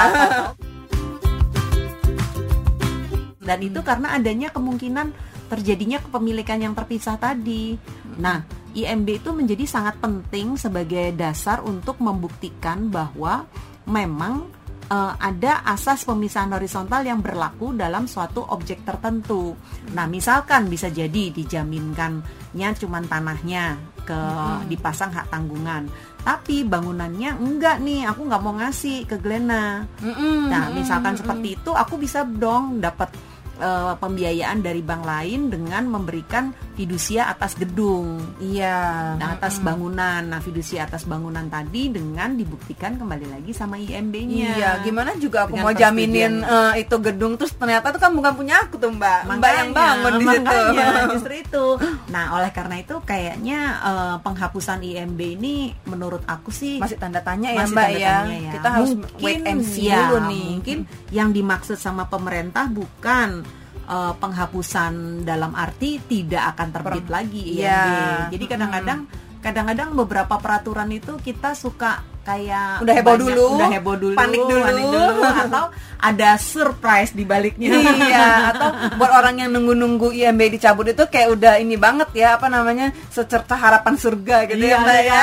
Dan 3.48 3.60
itu 3.64 3.80
karena 3.82 4.08
adanya 4.14 4.54
kemungkinan 4.54 5.08
terjadinya 5.48 5.98
kepemilikan 6.04 6.60
yang 6.60 6.76
terpisah 6.76 7.16
tadi. 7.16 7.80
Nah, 8.20 8.44
IMB 8.76 9.24
itu 9.24 9.32
menjadi 9.32 9.64
sangat 9.66 9.98
penting 9.98 10.60
sebagai 10.60 11.16
dasar 11.16 11.64
untuk 11.64 11.98
membuktikan 12.04 12.92
bahwa 12.92 13.48
memang 13.88 14.52
uh, 14.92 15.14
ada 15.16 15.64
asas 15.64 16.04
pemisahan 16.04 16.52
horizontal 16.52 17.04
yang 17.04 17.24
berlaku 17.24 17.72
dalam 17.76 18.06
suatu 18.06 18.44
objek 18.52 18.84
tertentu. 18.84 19.56
Nah, 19.96 20.06
misalkan 20.06 20.68
bisa 20.68 20.92
jadi 20.92 21.32
dijaminkannya 21.32 22.70
cuma 22.80 23.00
tanahnya 23.04 23.80
ke 24.08 24.16
hmm. 24.16 24.72
dipasang 24.72 25.12
hak 25.12 25.28
tanggungan. 25.32 25.88
Tapi 26.22 26.68
bangunannya 26.68 27.40
enggak 27.40 27.80
nih, 27.82 28.08
aku 28.10 28.28
nggak 28.28 28.42
mau 28.44 28.56
ngasih 28.58 29.08
ke 29.08 29.16
Glena. 29.20 29.86
Hmm, 30.02 30.52
nah, 30.52 30.70
misalkan 30.74 31.16
hmm, 31.16 31.22
seperti 31.24 31.48
itu, 31.56 31.72
aku 31.72 31.96
bisa 32.00 32.26
dong 32.28 32.84
dapat 32.84 33.14
uh, 33.60 33.94
pembiayaan 33.98 34.62
dari 34.62 34.82
bank 34.82 35.04
lain 35.04 35.50
dengan 35.50 35.84
memberikan 35.90 36.54
fidusia 36.78 37.30
atas 37.30 37.58
gedung. 37.58 38.22
Iya. 38.38 39.18
Nah, 39.18 39.38
atas 39.38 39.58
mm 39.58 39.60
-hmm. 39.60 39.68
bangunan. 39.68 40.22
Nah, 40.30 40.40
fidusia 40.42 40.86
atas 40.86 41.10
bangunan 41.10 41.46
tadi 41.50 41.90
dengan 41.90 42.38
dibuktikan 42.38 43.02
kembali 43.02 43.28
lagi 43.34 43.52
sama 43.52 43.82
IMB-nya. 43.82 44.54
Iya, 44.58 44.72
gimana 44.86 45.18
juga 45.18 45.50
aku 45.50 45.58
dengan 45.58 45.66
mau 45.66 45.74
jaminin 45.74 46.46
uh, 46.46 46.78
itu 46.78 46.96
gedung 47.02 47.34
terus 47.36 47.54
ternyata 47.58 47.90
itu 47.90 48.00
kan 48.00 48.14
bukan 48.14 48.34
punya 48.38 48.62
aku 48.62 48.78
tuh, 48.78 48.94
Mbak. 48.94 49.20
Makanya, 49.26 49.42
Mbak 49.42 49.52
yang 49.54 49.70
bangun 49.74 50.14
di 50.14 50.26
situ. 50.30 50.60
justru 51.18 51.34
itu. 51.42 51.66
Nah, 52.14 52.26
oleh 52.38 52.52
karena 52.54 52.76
itu 52.78 52.96
kayaknya 53.02 53.60
uh, 53.82 54.16
penghapusan 54.22 54.86
IMB 54.86 55.20
ini 55.42 55.74
menurut 55.90 56.22
aku 56.30 56.54
sih 56.54 56.78
masih 56.78 57.02
tanda 57.02 57.26
tanya 57.26 57.58
ya, 57.58 57.66
Mbak 57.66 57.90
ya. 57.98 58.18
ya. 58.30 58.52
Kita 58.54 58.68
harus 58.70 58.94
mungkin, 58.94 59.24
wait 59.26 59.42
and 59.50 59.62
see 59.66 59.90
ya, 59.90 60.06
dulu 60.06 60.30
nih. 60.30 60.50
Mungkin 60.62 60.80
yang 61.10 61.30
dimaksud 61.34 61.80
sama 61.82 62.06
pemerintah 62.06 62.70
bukan 62.70 63.47
uh, 63.88 64.14
penghapusan 64.20 65.24
dalam 65.24 65.56
arti 65.56 65.98
tidak 66.06 66.54
akan 66.56 66.68
terbit 66.76 67.06
per 67.08 67.14
lagi 67.24 67.42
IMB. 67.58 67.64
Ya. 67.64 68.28
Jadi 68.30 68.46
kadang-kadang 68.46 69.00
kadang-kadang 69.42 69.90
beberapa 69.96 70.36
peraturan 70.38 70.92
itu 70.92 71.16
kita 71.24 71.56
suka 71.56 72.04
kayak 72.28 72.84
udah 72.84 72.94
heboh 73.00 73.16
dulu, 73.16 73.46
udah 73.56 73.72
heboh 73.72 73.96
dulu, 73.96 74.16
panik 74.20 74.44
dulu, 74.44 74.60
panik 74.60 74.86
dulu 74.92 75.24
atau 75.24 75.66
ada 75.96 76.30
surprise 76.36 77.16
di 77.16 77.24
baliknya. 77.24 77.72
iya, 77.72 78.52
atau 78.52 79.00
buat 79.00 79.12
orang 79.16 79.48
yang 79.48 79.56
nunggu-nunggu 79.56 80.12
IMB 80.12 80.60
dicabut 80.60 80.92
itu 80.92 81.08
kayak 81.08 81.40
udah 81.40 81.54
ini 81.64 81.80
banget 81.80 82.12
ya, 82.12 82.36
apa 82.36 82.52
namanya? 82.52 82.92
secerta 83.08 83.56
harapan 83.56 83.96
surga 83.96 84.44
gitu 84.52 84.60
ya, 84.60 84.76
iya, 84.76 84.76
ya, 84.76 84.84
Mbak 84.84 85.00
ya. 85.00 85.22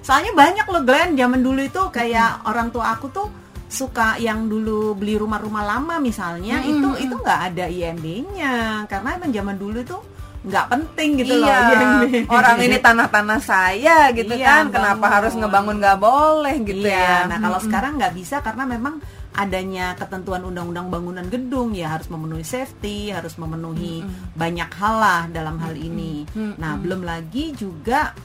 Soalnya 0.00 0.32
banyak 0.32 0.66
loh 0.72 0.82
Glenn, 0.88 1.10
zaman 1.20 1.40
dulu 1.44 1.60
itu 1.60 1.82
kayak 1.92 2.40
hmm. 2.40 2.48
orang 2.48 2.68
tua 2.72 2.96
aku 2.96 3.12
tuh 3.12 3.28
suka 3.68 4.16
yang 4.16 4.48
dulu 4.48 4.96
beli 4.96 5.20
rumah-rumah 5.20 5.64
lama 5.64 6.00
misalnya 6.00 6.64
hmm, 6.64 6.70
itu 6.72 6.88
itu 7.04 7.14
nggak 7.20 7.40
ada 7.52 7.64
IMB-nya 7.68 8.88
karena 8.88 9.08
emang 9.20 9.30
zaman 9.30 9.56
dulu 9.60 9.78
itu 9.84 9.98
nggak 10.38 10.66
penting 10.70 11.10
gitu 11.20 11.34
iya, 11.36 11.44
loh 11.44 12.06
IMB. 12.08 12.30
orang 12.32 12.58
ini 12.64 12.76
tanah-tanah 12.86 13.40
saya 13.42 14.08
gitu 14.16 14.32
iya, 14.38 14.64
kan 14.64 14.64
kenapa 14.72 15.06
harus 15.20 15.36
ngebangun 15.36 15.76
nggak 15.82 15.98
boleh 16.00 16.56
gitu 16.64 16.88
iya, 16.88 17.26
ya 17.26 17.28
nah 17.28 17.38
kalau 17.42 17.58
hmm. 17.60 17.66
sekarang 17.68 17.92
nggak 18.00 18.14
bisa 18.16 18.40
karena 18.40 18.64
memang 18.64 19.02
adanya 19.36 19.94
ketentuan 19.94 20.42
undang-undang 20.48 20.88
bangunan 20.88 21.26
gedung 21.28 21.76
ya 21.76 21.92
harus 21.92 22.08
memenuhi 22.08 22.46
safety 22.46 23.12
harus 23.12 23.36
memenuhi 23.36 24.00
hmm. 24.00 24.34
banyak 24.38 24.70
hal 24.72 24.94
lah 24.96 25.22
dalam 25.28 25.60
hal 25.60 25.76
ini 25.76 26.24
hmm. 26.32 26.56
nah 26.56 26.78
belum 26.80 27.04
lagi 27.04 27.52
juga 27.52 28.16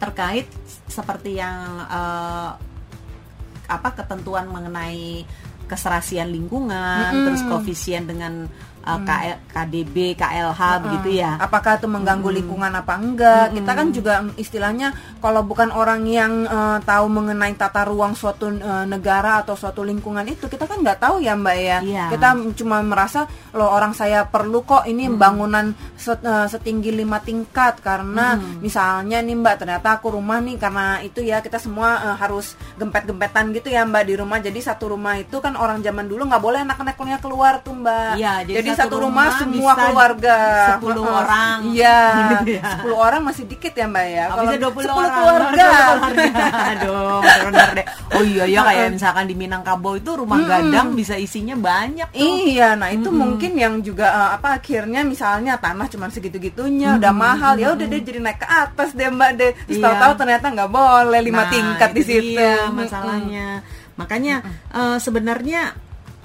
terkait 0.00 0.48
seperti 0.88 1.38
yang 1.38 1.86
uh, 1.86 2.73
apa 3.68 3.94
ketentuan 3.96 4.48
mengenai 4.48 5.24
keserasian 5.64 6.28
lingkungan, 6.28 7.10
mm 7.10 7.16
-hmm. 7.16 7.24
terus 7.24 7.42
koefisien 7.48 8.04
dengan 8.04 8.48
uh, 8.84 9.00
KL, 9.00 9.38
KDB, 9.50 9.96
KLH 10.14 10.60
uh, 10.60 10.78
begitu 10.84 11.08
ya. 11.24 11.40
Apakah 11.40 11.80
itu 11.80 11.88
mengganggu 11.88 12.28
hmm. 12.28 12.38
lingkungan 12.44 12.72
apa 12.72 12.94
enggak? 13.00 13.44
Hmm. 13.50 13.54
Kita 13.56 13.72
kan 13.72 13.86
juga 13.90 14.14
istilahnya 14.36 14.88
kalau 15.18 15.42
bukan 15.42 15.72
orang 15.72 16.04
yang 16.04 16.44
uh, 16.44 16.78
tahu 16.84 17.08
mengenai 17.08 17.56
tata 17.56 17.88
ruang 17.88 18.12
suatu 18.12 18.52
uh, 18.52 18.84
negara 18.84 19.40
atau 19.40 19.56
suatu 19.56 19.80
lingkungan 19.82 20.28
itu, 20.28 20.46
kita 20.46 20.68
kan 20.68 20.84
nggak 20.84 21.00
tahu 21.00 21.24
ya 21.24 21.34
Mbak 21.34 21.56
ya. 21.58 21.78
Yeah. 21.82 22.08
Kita 22.12 22.28
cuma 22.60 22.84
merasa 22.84 23.24
loh 23.56 23.72
orang 23.72 23.96
saya 23.96 24.28
perlu 24.28 24.62
kok 24.62 24.84
ini 24.84 25.08
hmm. 25.08 25.16
bangunan 25.16 25.66
set, 25.96 26.20
uh, 26.20 26.46
setinggi 26.46 26.92
lima 26.92 27.18
tingkat 27.24 27.80
karena 27.80 28.36
hmm. 28.36 28.60
misalnya 28.60 29.24
nih 29.24 29.36
Mbak 29.40 29.56
ternyata 29.64 29.96
aku 29.96 30.14
rumah 30.14 30.38
nih 30.44 30.60
karena 30.60 31.00
itu 31.00 31.24
ya 31.24 31.40
kita 31.40 31.56
semua 31.56 32.12
uh, 32.12 32.16
harus 32.20 32.54
gempet-gempetan 32.76 33.50
gitu 33.56 33.72
ya 33.72 33.88
Mbak 33.88 34.04
di 34.04 34.14
rumah. 34.20 34.38
Jadi 34.44 34.60
satu 34.60 34.92
rumah 34.92 35.16
itu 35.16 35.40
kan 35.40 35.56
orang 35.56 35.80
zaman 35.80 36.04
dulu 36.04 36.28
nggak 36.28 36.42
boleh 36.42 36.60
anak-anaknya 36.66 37.18
keluar 37.22 37.64
tuh 37.64 37.72
Mbak. 37.72 38.12
Iya, 38.20 38.34
jadi, 38.44 38.58
jadi 38.60 38.70
satu 38.76 38.96
rumah, 39.00 39.26
rumah 39.30 39.38
semua 39.40 39.72
keluarga 39.78 40.36
10 40.78 40.84
uh, 40.84 41.02
orang 41.02 41.58
iya 41.70 42.00
gitu 42.38 42.50
ya. 42.58 42.64
10 42.82 43.06
orang 43.06 43.20
masih 43.24 43.44
dikit 43.46 43.72
ya 43.72 43.86
mbak 43.86 44.06
ya 44.06 44.24
kalau 44.30 44.42
bisa 44.44 44.58
20 44.58 44.74
10 44.84 44.98
orang 44.98 45.12
keluarga 45.14 45.68
aduh 46.74 47.18
benar 47.22 47.68
deh 47.74 47.86
oh 48.14 48.22
iya 48.22 48.44
ya 48.46 48.60
kayak 48.66 48.88
misalkan 48.96 49.24
di 49.30 49.34
Minangkabau 49.34 49.94
itu 49.98 50.10
rumah 50.14 50.40
hmm. 50.40 50.48
gadang 50.50 50.88
bisa 50.94 51.14
isinya 51.18 51.56
banyak 51.58 52.08
tuh. 52.12 52.20
iya 52.20 52.74
nah 52.78 52.88
itu 52.90 53.08
hmm. 53.08 53.18
mungkin 53.18 53.52
yang 53.56 53.74
juga 53.80 54.06
uh, 54.10 54.30
apa 54.36 54.58
akhirnya 54.58 55.00
misalnya 55.02 55.58
tanah 55.58 55.86
cuma 55.90 56.06
segitu-gitunya 56.10 56.94
hmm. 56.94 56.98
udah 57.02 57.12
mahal 57.12 57.54
ya 57.58 57.74
udah 57.74 57.86
deh 57.86 58.02
jadi 58.02 58.20
naik 58.22 58.38
ke 58.42 58.48
atas 58.48 58.92
deh 58.94 59.08
mbak 59.10 59.30
deh 59.38 59.52
terus 59.66 59.78
iya. 59.80 59.84
tahu-tahu 59.88 60.12
ternyata 60.20 60.46
nggak 60.52 60.70
boleh 60.70 61.20
lima 61.20 61.42
nah, 61.46 61.50
tingkat 61.50 61.90
di 61.92 62.02
situ 62.02 62.38
iya, 62.38 62.68
masalahnya 62.70 63.48
hmm. 63.60 63.98
makanya 63.98 64.34
uh, 64.70 64.96
sebenarnya 64.98 65.74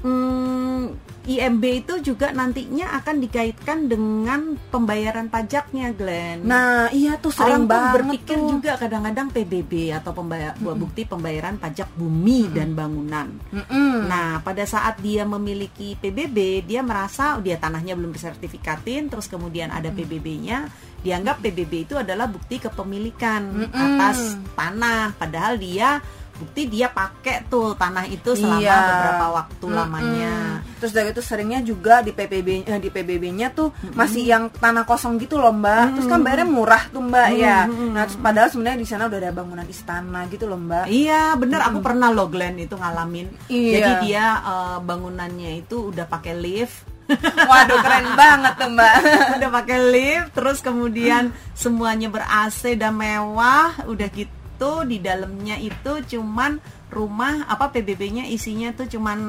hmm, 0.04 1.09
IMB 1.28 1.64
itu 1.84 1.94
juga 2.00 2.32
nantinya 2.32 2.96
akan 3.02 3.16
dikaitkan 3.20 3.92
dengan 3.92 4.56
pembayaran 4.72 5.28
pajaknya, 5.28 5.92
Glenn. 5.92 6.48
Nah, 6.48 6.88
iya 6.96 7.20
tuh 7.20 7.36
sering 7.36 7.66
Orang 7.66 7.72
banget 7.72 7.94
berpikir 8.00 8.38
tuh. 8.40 8.48
juga 8.58 8.72
kadang-kadang 8.80 9.28
PBB 9.34 9.92
atau 9.94 10.12
pembayar 10.16 10.56
mm 10.56 10.64
-hmm. 10.64 10.80
bukti 10.80 11.02
pembayaran 11.04 11.56
pajak 11.60 11.92
bumi 12.00 12.40
mm 12.44 12.48
-hmm. 12.48 12.56
dan 12.56 12.70
bangunan. 12.72 13.28
Mm 13.52 13.64
-hmm. 13.68 13.96
Nah, 14.08 14.30
pada 14.42 14.64
saat 14.64 15.04
dia 15.04 15.28
memiliki 15.28 16.00
PBB, 16.00 16.64
dia 16.64 16.82
merasa 16.82 17.36
oh, 17.36 17.44
dia 17.44 17.60
tanahnya 17.60 18.00
belum 18.00 18.16
disertifikatin, 18.16 19.12
terus 19.12 19.28
kemudian 19.28 19.70
ada 19.70 19.92
PBB-nya, 19.92 20.72
dianggap 21.04 21.44
PBB 21.44 21.90
itu 21.90 21.96
adalah 22.00 22.26
bukti 22.32 22.58
kepemilikan 22.64 23.42
mm 23.44 23.66
-hmm. 23.70 23.76
atas 23.76 24.18
tanah, 24.56 25.14
padahal 25.20 25.60
dia 25.60 26.00
bukti 26.40 26.72
dia 26.72 26.88
pakai 26.88 27.52
tuh 27.52 27.76
tanah 27.76 28.08
itu 28.08 28.32
selama 28.32 28.64
iya. 28.64 28.80
beberapa 28.80 29.26
waktu 29.44 29.66
mm 29.68 29.70
-hmm. 29.70 29.80
lamanya. 29.84 30.34
Terus 30.80 30.92
dari 30.96 31.12
itu 31.12 31.20
seringnya 31.20 31.60
juga 31.60 32.00
di 32.00 32.16
PBB 32.16 32.64
eh, 32.64 32.80
di 32.80 32.90
PBB-nya 32.90 33.52
tuh 33.52 33.76
mm 33.76 33.92
-hmm. 33.92 33.96
masih 34.00 34.24
yang 34.24 34.44
tanah 34.48 34.88
kosong 34.88 35.20
gitu 35.20 35.36
loh, 35.36 35.52
Mbak. 35.52 35.68
Mm 35.68 35.84
-hmm. 35.84 35.96
Terus 36.00 36.08
kan 36.08 36.20
bayarnya 36.24 36.48
murah 36.48 36.84
tuh, 36.88 37.04
Mbak, 37.04 37.28
mm 37.28 37.36
-hmm. 37.36 37.44
ya. 37.44 37.58
Nah, 37.68 38.04
terus 38.08 38.20
padahal 38.24 38.50
sebenarnya 38.50 38.80
di 38.80 38.88
sana 38.88 39.04
udah 39.12 39.20
ada 39.20 39.32
bangunan 39.36 39.68
istana 39.68 40.20
gitu 40.32 40.48
loh, 40.48 40.60
Mbak. 40.60 40.86
Iya, 40.88 41.36
bener 41.36 41.60
mm 41.60 41.66
-hmm. 41.68 41.76
aku 41.76 41.80
pernah 41.84 42.08
loh 42.10 42.28
Glenn 42.32 42.56
itu 42.58 42.76
ngalamin. 42.80 43.28
Iya. 43.52 43.76
Jadi 43.76 43.92
dia 44.08 44.26
uh, 44.40 44.78
bangunannya 44.80 45.60
itu 45.60 45.92
udah 45.92 46.08
pakai 46.08 46.34
lift 46.40 46.88
Waduh 47.50 47.80
keren 47.82 48.08
banget 48.14 48.54
tuh 48.54 48.70
mbak 48.70 48.96
Udah 49.42 49.50
pakai 49.50 49.78
lift 49.90 50.30
Terus 50.38 50.62
kemudian 50.62 51.34
semuanya 51.58 52.08
ber 52.14 52.22
AC 52.22 52.78
dan 52.78 52.94
mewah 52.94 53.74
Udah 53.90 54.08
gitu 54.14 54.39
itu 54.60 54.72
di 54.84 55.00
dalamnya 55.00 55.56
itu 55.56 56.20
cuman 56.20 56.60
rumah 56.92 57.48
apa 57.48 57.72
PBB-nya 57.72 58.28
isinya 58.28 58.76
tuh 58.76 58.92
cuman 58.92 59.20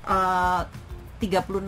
uh, 0.00 0.64
36 1.20 1.60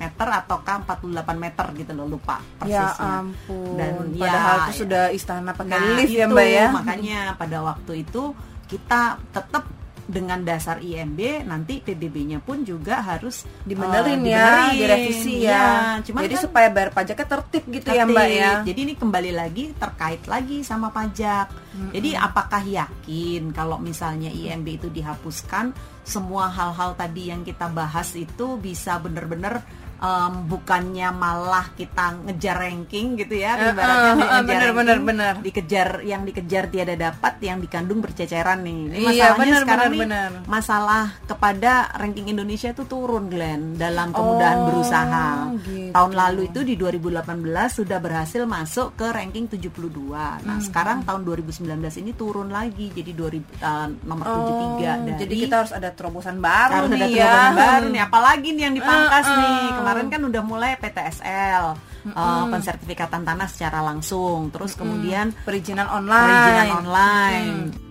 meter 0.00 0.28
ataukah 0.42 0.82
48 0.82 1.38
meter 1.38 1.66
gitu 1.78 1.92
loh 1.94 2.08
lupa 2.18 2.42
persisnya. 2.58 2.98
Ya 2.98 3.20
ampun. 3.22 3.76
Dan 3.78 3.94
padahal 4.16 4.56
ya, 4.56 4.62
itu 4.66 4.72
sudah 4.82 5.04
istana 5.14 5.52
pakai 5.54 5.76
nah, 5.78 5.94
lift 6.00 6.16
ya 6.18 6.26
Mbak 6.26 6.48
ya. 6.50 6.66
Makanya 6.72 7.20
pada 7.38 7.58
waktu 7.62 7.92
itu 8.02 8.34
kita 8.66 9.22
tetap 9.30 9.70
dengan 10.04 10.44
dasar 10.44 10.84
IMB 10.84 11.48
nanti 11.48 11.80
PBB-nya 11.80 12.44
pun 12.44 12.60
juga 12.62 13.00
harus 13.00 13.48
dibenerin 13.64 14.20
uh, 14.20 14.28
ya, 14.28 14.48
direvisi 14.76 15.34
ya. 15.44 15.50
ya. 15.50 15.66
Cuman 16.04 16.22
Jadi 16.28 16.34
kan, 16.36 16.44
supaya 16.44 16.68
bayar 16.68 16.90
pajaknya 16.92 17.26
tertib 17.26 17.64
gitu 17.72 17.86
tertib. 17.88 18.00
ya 18.00 18.04
Mbak 18.04 18.28
ya. 18.28 18.52
Jadi 18.68 18.80
ini 18.84 18.94
kembali 18.94 19.32
lagi 19.32 19.64
terkait 19.76 20.22
lagi 20.28 20.60
sama 20.60 20.92
pajak. 20.92 21.48
Mm-hmm. 21.50 21.90
Jadi 21.96 22.10
apakah 22.14 22.62
yakin 22.62 23.42
kalau 23.56 23.76
misalnya 23.80 24.28
IMB 24.28 24.66
itu 24.78 24.88
dihapuskan 24.92 25.72
semua 26.04 26.52
hal-hal 26.52 26.92
tadi 26.94 27.32
yang 27.32 27.40
kita 27.42 27.72
bahas 27.72 28.12
itu 28.12 28.60
bisa 28.60 29.00
benar-benar 29.00 29.64
um, 30.00 30.32
bukannya 30.48 31.08
malah 31.14 31.70
kita 31.74 32.24
ngejar 32.26 32.56
ranking 32.58 33.18
gitu 33.18 33.34
ya 33.38 33.54
uh, 33.56 33.70
ibaratnya 33.70 34.12
uh, 34.12 34.14
uh, 34.14 34.42
bener, 34.44 34.70
ranking, 34.70 34.76
bener, 34.76 34.98
bener. 35.02 35.34
dikejar 35.42 35.88
yang 36.02 36.22
dikejar 36.26 36.64
tiada 36.70 36.94
dapat 36.96 37.34
yang 37.44 37.58
dikandung 37.60 38.00
berceceran 38.00 38.64
nih 38.64 38.76
ini 38.90 38.96
iya, 39.14 39.34
masalahnya 39.34 39.44
bener, 39.44 39.62
sekarang 39.62 39.90
bener, 39.90 39.94
nih 39.94 40.00
bener. 40.06 40.30
masalah 40.50 41.04
kepada 41.24 41.72
ranking 41.98 42.26
Indonesia 42.30 42.68
itu 42.72 42.84
turun 42.86 43.24
Glenn 43.28 43.76
dalam 43.76 44.10
kemudahan 44.10 44.58
oh, 44.60 44.64
berusaha 44.70 45.26
gitu. 45.64 45.92
tahun 45.92 46.12
lalu 46.14 46.40
itu 46.50 46.60
di 46.62 46.74
2018 46.78 47.44
sudah 47.70 47.98
berhasil 47.98 48.42
masuk 48.44 48.98
ke 48.98 49.06
ranking 49.10 49.46
72 49.50 49.90
nah 50.14 50.58
hmm. 50.58 50.62
sekarang 50.62 51.02
tahun 51.02 51.22
2019 51.26 51.66
ini 52.04 52.12
turun 52.14 52.48
lagi 52.50 52.90
jadi 52.94 53.10
2000 53.12 53.62
uh, 53.62 53.88
nomor 54.06 54.24
oh, 54.26 54.78
73 54.78 55.04
dari, 55.04 55.18
jadi 55.26 55.34
kita 55.46 55.54
harus 55.64 55.72
ada 55.74 55.88
terobosan 55.90 56.38
baru 56.38 56.86
harus 56.86 56.90
nih 56.92 57.00
ada 57.00 57.08
ya. 57.08 57.24
terobosan 57.24 57.54
baru 57.54 57.86
nih 57.90 58.02
apalagi 58.02 58.48
nih 58.54 58.62
yang 58.64 58.74
dipangkas 58.76 59.26
uh, 59.26 59.32
uh. 59.32 59.38
nih 59.40 59.62
kemarin 59.84 60.08
kan 60.08 60.22
udah 60.24 60.42
mulai 60.42 60.72
PTSL 60.80 61.64
mm 61.76 62.10
-hmm. 62.10 62.16
uh, 62.16 62.44
pensertifikatan 62.48 63.22
tanah 63.22 63.48
secara 63.52 63.84
langsung 63.84 64.48
terus 64.48 64.72
mm 64.72 64.74
-hmm. 64.74 64.80
kemudian 64.80 65.26
perizinan 65.44 65.88
online 65.92 66.24
perizinan 66.24 66.70
online 66.80 67.52
mm. 67.68 67.84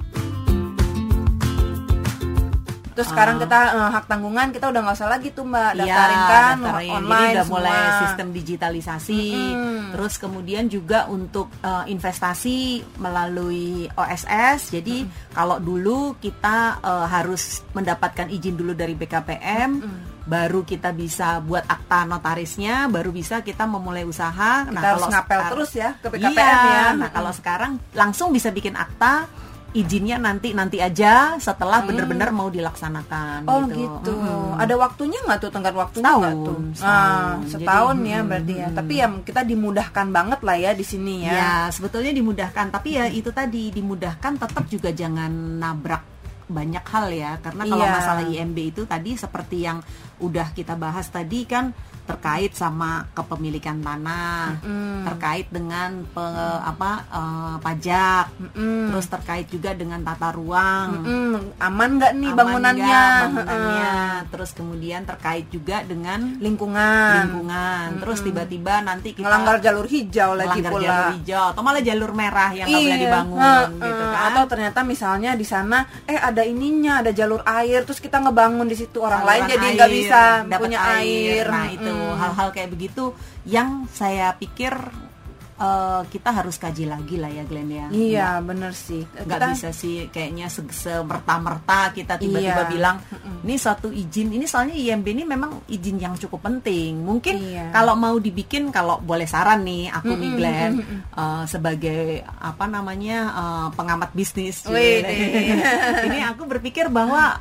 Terus 2.94 3.10
sekarang 3.10 3.36
Uh, 3.38 3.42
kita 3.50 3.60
eh, 3.74 3.90
hak 3.90 4.06
tanggungan 4.06 4.48
kita 4.54 4.66
udah 4.70 4.82
nggak 4.86 4.98
usah 5.02 5.10
lagi 5.10 5.34
tuh 5.34 5.46
mbak 5.50 5.72
Iya, 5.74 5.82
daftarin 5.82 6.22
kan 6.22 6.56
daftarin. 6.62 6.86
Jadi 6.86 6.94
online 6.94 7.32
udah 7.34 7.46
mulai 7.50 7.74
semua. 7.74 8.02
sistem 8.06 8.28
digitalisasi. 8.30 9.24
Mm-mm. 9.34 9.80
Terus 9.98 10.14
kemudian 10.22 10.66
juga 10.70 11.00
untuk 11.10 11.48
eh, 11.66 11.86
investasi 11.90 12.58
melalui 13.02 13.90
OSS. 13.98 14.78
Jadi 14.78 15.10
kalau 15.34 15.58
dulu 15.58 16.16
kita 16.22 16.80
eh, 16.80 17.08
harus 17.10 17.66
mendapatkan 17.74 18.30
izin 18.30 18.54
dulu 18.54 18.78
dari 18.78 18.94
BKPM, 18.94 19.70
baru 20.24 20.63
kita 20.63 20.92
bisa 20.92 21.38
buat 21.39 21.63
akta 21.63 22.08
notarisnya, 22.08 22.88
baru 22.88 23.12
bisa 23.12 23.44
kita 23.44 23.68
memulai 23.68 24.03
usaha. 24.03 24.63
Kita 24.63 24.80
harus 24.80 25.03
ngapel 25.06 25.39
sekar- 25.39 25.51
terus 25.51 25.72
ya 25.74 25.89
ke 25.98 26.08
BKPM 26.10 26.32
Iya, 26.32 26.53
ya. 26.65 26.86
Nah 26.96 27.10
kalau 27.12 27.32
sekarang 27.32 27.72
langsung 27.92 28.32
bisa 28.32 28.48
bikin 28.50 28.74
akta. 28.74 29.27
Izinnya 29.74 30.22
nanti 30.22 30.53
nanti 30.53 30.77
aja 30.77 31.34
setelah 31.42 31.82
benar-benar 31.82 32.30
mau 32.30 32.46
dilaksanakan. 32.46 33.50
Oh 33.50 33.65
gitu. 33.65 34.13
Mm-mm. 34.13 34.62
Ada 34.62 34.77
waktunya 34.77 35.18
nggak 35.25 35.42
tuh 35.42 35.50
tenggat 35.50 35.74
waktunya 35.74 36.13
nggak 36.13 36.30
Setahun, 36.30 36.46
tuh? 36.46 36.58
setahun. 36.77 36.94
Ah, 36.94 37.34
Jadi, 37.42 37.50
setahun 37.65 37.98
ya 38.06 38.20
mm, 38.22 38.27
berarti 38.30 38.53
ya. 38.53 38.68
Tapi 38.70 38.94
ya 38.94 39.08
kita 39.25 39.42
dimudahkan 39.42 40.08
banget 40.13 40.39
lah 40.46 40.58
ya 40.62 40.72
di 40.77 40.86
sini 40.86 41.25
ya. 41.25 41.34
Ya, 41.34 41.53
sebetulnya 41.74 42.13
dimudahkan, 42.13 42.70
tapi 42.70 43.01
ya 43.01 43.10
itu 43.10 43.34
tadi 43.34 43.74
dimudahkan 43.74 44.34
tetap 44.38 44.63
juga 44.70 44.94
jangan 44.94 45.32
nabrak 45.58 46.12
banyak 46.48 46.86
hal 46.86 47.08
ya. 47.12 47.32
Karena 47.40 47.64
kalau 47.68 47.86
Iya. 47.86 47.94
masalah 47.94 48.24
IMB 48.26 48.58
itu 48.76 48.82
tadi 48.84 49.16
seperti 49.16 49.64
yang 49.64 49.80
udah 50.20 50.52
kita 50.52 50.76
bahas 50.76 51.08
tadi 51.08 51.44
kan 51.48 51.72
terkait 52.03 52.51
sama 52.51 52.91
kepemilikan 53.12 53.79
tanah, 53.79 54.60
Mm-mm. 54.60 55.03
terkait 55.05 55.48
dengan 55.48 56.03
pe- 56.05 56.22
apa 56.62 56.91
eh, 57.05 57.55
pajak, 57.57 58.25
Mm-mm. 58.36 58.91
terus 58.91 59.07
terkait 59.07 59.48
juga 59.48 59.72
dengan 59.72 60.00
tata 60.00 60.29
ruang. 60.29 61.00
Mm-mm. 61.00 61.55
Aman 61.57 61.95
nggak 61.95 62.12
nih 62.13 62.29
aman 62.29 62.38
bangunannya? 62.38 62.83
nggak 62.83 63.22
bangunannya. 63.24 63.93
Heeh. 63.95 64.15
Terus 64.29 64.51
kemudian 64.51 65.01
terkait 65.03 65.45
juga 65.48 65.81
dengan 65.81 66.36
Lingkungan. 66.38 67.13
lingkungan. 67.24 67.88
Terus 68.00 68.19
tiba-tiba 68.22 68.74
nanti 68.79 69.12
kita 69.12 69.24
Ngelanggar 69.24 69.57
jalur 69.60 69.86
hijau 69.86 70.31
lagi 70.33 70.60
melanggar 70.60 70.72
pula. 70.72 70.83
jalur 70.83 71.07
hijau 71.15 71.45
atau 71.50 71.62
malah 71.62 71.81
jalur 71.81 72.12
merah 72.12 72.51
yang 72.51 72.67
nggak 72.67 72.81
boleh 72.81 72.91
Iya, 72.93 73.01
dibangun 73.01 73.39
heeh. 73.39 73.63
gitu 73.81 74.03
kan 74.05 74.22
Atau 74.25 74.43
ternyata 74.45 74.79
misalnya 74.83 75.31
di 75.33 75.45
sana 75.45 75.77
eh 76.03 76.15
ada 76.15 76.43
ininya, 76.43 77.00
ada 77.00 77.12
jalur 77.12 77.41
air, 77.43 77.83
terus 77.83 77.98
kita 77.98 78.19
ngebangun 78.19 78.65
di 78.65 78.75
situ 78.75 78.98
orang 78.98 79.22
lain 79.22 79.41
Saluran 79.41 79.53
jadi 79.53 79.65
air, 79.65 79.74
nggak 79.74 79.91
bisa 79.93 80.22
punya 80.53 80.79
air. 80.93 81.45
nah 81.45 81.65
itu 81.67 81.93
Mm-mm. 81.94 82.18
hal-hal 82.18 82.50
kayak 82.50 82.70
begitu 82.70 83.14
yang 83.44 83.86
saya 83.88 84.34
pikir 84.34 84.74
eh, 85.54 86.02
kita 86.08 86.30
harus 86.34 86.58
kaji 86.58 86.86
lagi 86.86 87.16
lah 87.16 87.30
ya 87.30 87.44
Glenn 87.44 87.70
ya 87.70 87.86
Iya, 87.88 88.30
bener 88.42 88.74
sih. 88.74 89.06
nggak 89.06 89.30
Kita- 89.38 89.52
bisa 89.54 89.70
sih 89.72 90.10
kayaknya 90.10 90.50
se 90.50 90.66
semerta-merta 90.66 91.94
kita 91.94 92.18
tiba-tiba 92.18 92.66
Iya. 92.66 92.70
bilang 92.70 92.98
ini 93.44 93.56
suatu 93.56 93.88
izin 93.88 94.34
ini 94.34 94.44
soalnya 94.44 94.74
IMB 94.74 95.06
ini 95.06 95.24
memang 95.24 95.62
izin 95.68 96.00
yang 96.00 96.18
cukup 96.18 96.42
penting 96.44 96.98
mungkin 96.98 97.38
Iya. 97.38 97.70
kalau 97.70 97.94
mau 97.94 98.18
dibikin 98.18 98.72
kalau 98.72 98.98
boleh 99.00 99.24
saran 99.24 99.62
nih 99.62 99.94
aku 99.94 100.10
nih 100.12 100.32
Glenn 100.34 100.74
eh, 101.14 101.44
sebagai 101.46 102.02
apa 102.26 102.66
namanya 102.66 103.18
eh, 103.32 103.68
pengamat 103.78 104.10
bisnis 104.12 104.66
Wih, 104.66 105.06
ini 106.08 106.18
aku 106.24 106.50
berpikir 106.50 106.90
bahwa 106.90 107.38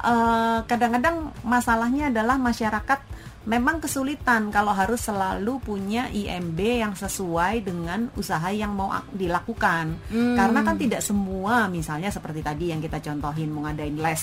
kadang-kadang 0.62 1.16
masalahnya 1.42 2.12
adalah 2.12 2.36
masyarakat 2.36 3.00
memang 3.42 3.82
kesulitan 3.82 4.54
kalau 4.54 4.70
harus 4.70 5.02
selalu 5.02 5.58
punya 5.58 6.06
IMB 6.14 6.58
yang 6.58 6.94
sesuai 6.94 7.66
dengan 7.66 8.06
usaha 8.14 8.46
yang 8.54 8.70
mau 8.74 8.94
ak- 8.94 9.10
dilakukan. 9.14 9.98
Hmm. 10.10 10.36
Karena 10.38 10.60
kan 10.62 10.78
tidak 10.78 11.02
semua 11.02 11.66
misalnya 11.66 12.14
seperti 12.14 12.40
tadi 12.40 12.70
yang 12.70 12.78
kita 12.78 13.02
contohin 13.02 13.50
mau 13.50 13.66
ngadain 13.66 13.98
les 13.98 14.22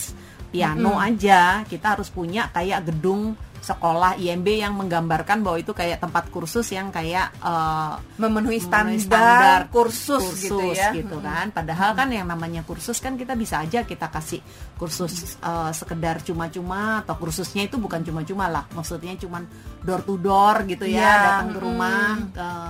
piano 0.49 0.97
aja, 0.97 1.63
kita 1.63 1.95
harus 1.97 2.09
punya 2.09 2.49
kayak 2.49 2.89
gedung 2.89 3.33
sekolah 3.59 4.15
IMB 4.15 4.47
yang 4.55 4.71
menggambarkan 4.71 5.43
bahwa 5.43 5.59
itu 5.59 5.75
kayak 5.75 5.99
tempat 5.99 6.31
kursus 6.31 6.71
yang 6.71 6.95
kayak 6.95 7.27
eh, 7.43 7.93
memenuhi 8.15 8.55
standar, 8.57 8.95
memenuhi 8.95 9.03
standar 9.03 9.59
kursus, 9.67 10.23
gitu 10.39 10.71
ya. 10.71 10.95
gitu 10.95 11.19
kan. 11.19 11.51
Padahal 11.51 11.91
kan 11.91 12.07
yang 12.07 12.23
namanya 12.23 12.63
kursus 12.63 13.03
kan 13.03 13.19
kita 13.19 13.35
bisa 13.35 13.59
aja 13.59 13.83
kita 13.83 14.07
kasih 14.07 14.39
kursus 14.79 15.35
eh, 15.43 15.71
sekedar 15.75 16.23
cuma-cuma 16.23 17.03
atau 17.03 17.19
kursusnya 17.19 17.67
itu 17.67 17.75
bukan 17.75 17.99
cuma-cuma 17.99 18.47
lah. 18.47 18.63
Maksudnya 18.71 19.19
cuman 19.19 19.43
door 19.83 20.07
to 20.07 20.15
door 20.15 20.63
gitu 20.63 20.87
ya, 20.87 21.03
Iya, 21.03 21.13
datang 21.19 21.47
ke 21.51 21.59
rumah 21.59 22.07
ke- 22.31 22.68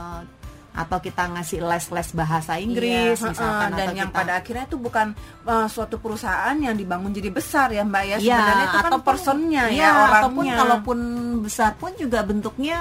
atau 0.80 0.98
kita 0.98 1.28
ngasih 1.30 1.60
les-les 1.60 2.10
bahasa 2.14 2.56
Inggris 2.56 3.20
Iya, 3.20 3.28
misalkan 3.28 3.44
heeh, 3.68 3.76
dan 3.76 3.86
atau 3.86 3.98
yang 3.98 4.10
kita- 4.10 4.18
pada 4.18 4.32
akhirnya 4.34 4.66
itu 4.66 4.78
bukan 4.78 5.08
uh, 5.44 5.68
suatu 5.68 5.96
perusahaan 5.98 6.56
yang 6.56 6.72
dibangun 6.74 7.12
jadi 7.12 7.30
besar 7.30 7.68
ya 7.70 7.84
mbak 7.84 8.04
ya 8.06 8.18
Iya, 8.18 8.20
sebenarnya 8.32 8.66
itu 8.66 8.78
kan 8.78 8.86
ataupun- 8.90 9.04
personnya 9.06 9.64
iya, 9.68 9.84
ya 9.84 9.90
orangnya 9.92 10.16
ataupun 10.16 10.46
kalaupun 10.56 10.98
besar 11.42 11.72
pun 11.76 11.92
juga 11.94 12.20
bentuknya 12.22 12.78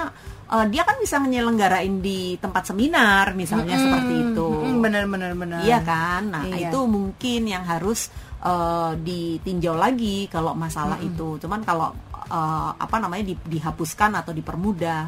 eh, 0.47 0.65
dia 0.65 0.81
kan 0.81 0.95
bisa 0.97 1.19
menyelenggarain 1.19 1.99
di 1.99 2.19
tempat 2.35 2.63
seminar 2.65 3.31
misalnya 3.33 3.75
Mm-mm, 3.75 3.85
seperti 3.85 4.13
itu. 4.25 4.47
mm, 4.65 4.77
bener 4.79 5.03
bener 5.05 5.31
bener 5.33 5.59
Iya 5.61 5.79
kan? 5.79 6.21
Nah, 6.25 6.43
Iya. 6.47 6.71
itu 6.71 6.79
mungkin 6.81 7.41
yang 7.45 7.61
harus 7.63 8.07
eh, 8.39 8.91
ditinjau 8.97 9.75
lagi 9.75 10.25
kalau 10.25 10.55
masalah 10.55 10.95
itu. 10.99 11.35
Cuman 11.37 11.59
kalau 11.61 11.91
eh, 12.29 12.71
apa 12.77 12.95
namanya 13.01 13.33
di- 13.33 13.41
dihapuskan 13.57 14.13
atau 14.21 14.31
dipermudah. 14.31 15.01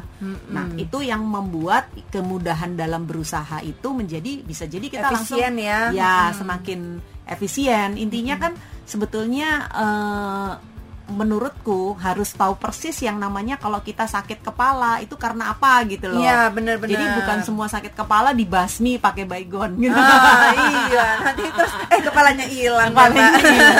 Nah, 0.50 0.66
itu 0.74 1.00
yang 1.06 1.22
membuat 1.22 1.88
kemudahan 2.10 2.74
dalam 2.74 3.06
berusaha 3.06 3.62
itu 3.62 3.88
menjadi 3.94 4.42
bisa 4.42 4.66
jadi 4.66 4.86
kita 4.90 5.08
Efisien 5.14 5.54
langsung 5.54 5.62
ya. 5.62 5.80
ya 5.94 6.16
semakin 6.34 6.98
efisien. 7.30 7.94
Intinya 7.94 8.36
kan 8.36 8.52
sebetulnya 8.82 9.70
eh, 9.70 10.71
menurutku 11.10 11.98
harus 11.98 12.30
tahu 12.34 12.58
persis 12.58 12.94
yang 13.02 13.18
namanya 13.18 13.58
kalau 13.58 13.80
kita 13.82 14.06
sakit 14.06 14.44
kepala 14.44 15.02
itu 15.02 15.16
karena 15.16 15.50
apa 15.54 15.82
gitu 15.88 16.12
loh. 16.12 16.22
Iya, 16.22 16.50
bener-bener. 16.52 16.94
Jadi 16.98 17.06
bukan 17.22 17.38
semua 17.42 17.66
sakit 17.70 17.92
kepala 17.96 18.36
dibasmi 18.36 19.00
pakai 19.00 19.24
baygon 19.24 19.78
gitu. 19.80 19.96
Ah, 19.96 20.52
iya 20.90 21.06
nanti 21.22 21.42
terus 21.46 21.72
eh 21.88 22.00
kepalanya 22.02 22.46
hilang 22.48 22.90
Kepalanya 22.92 23.40
ya, 23.40 23.70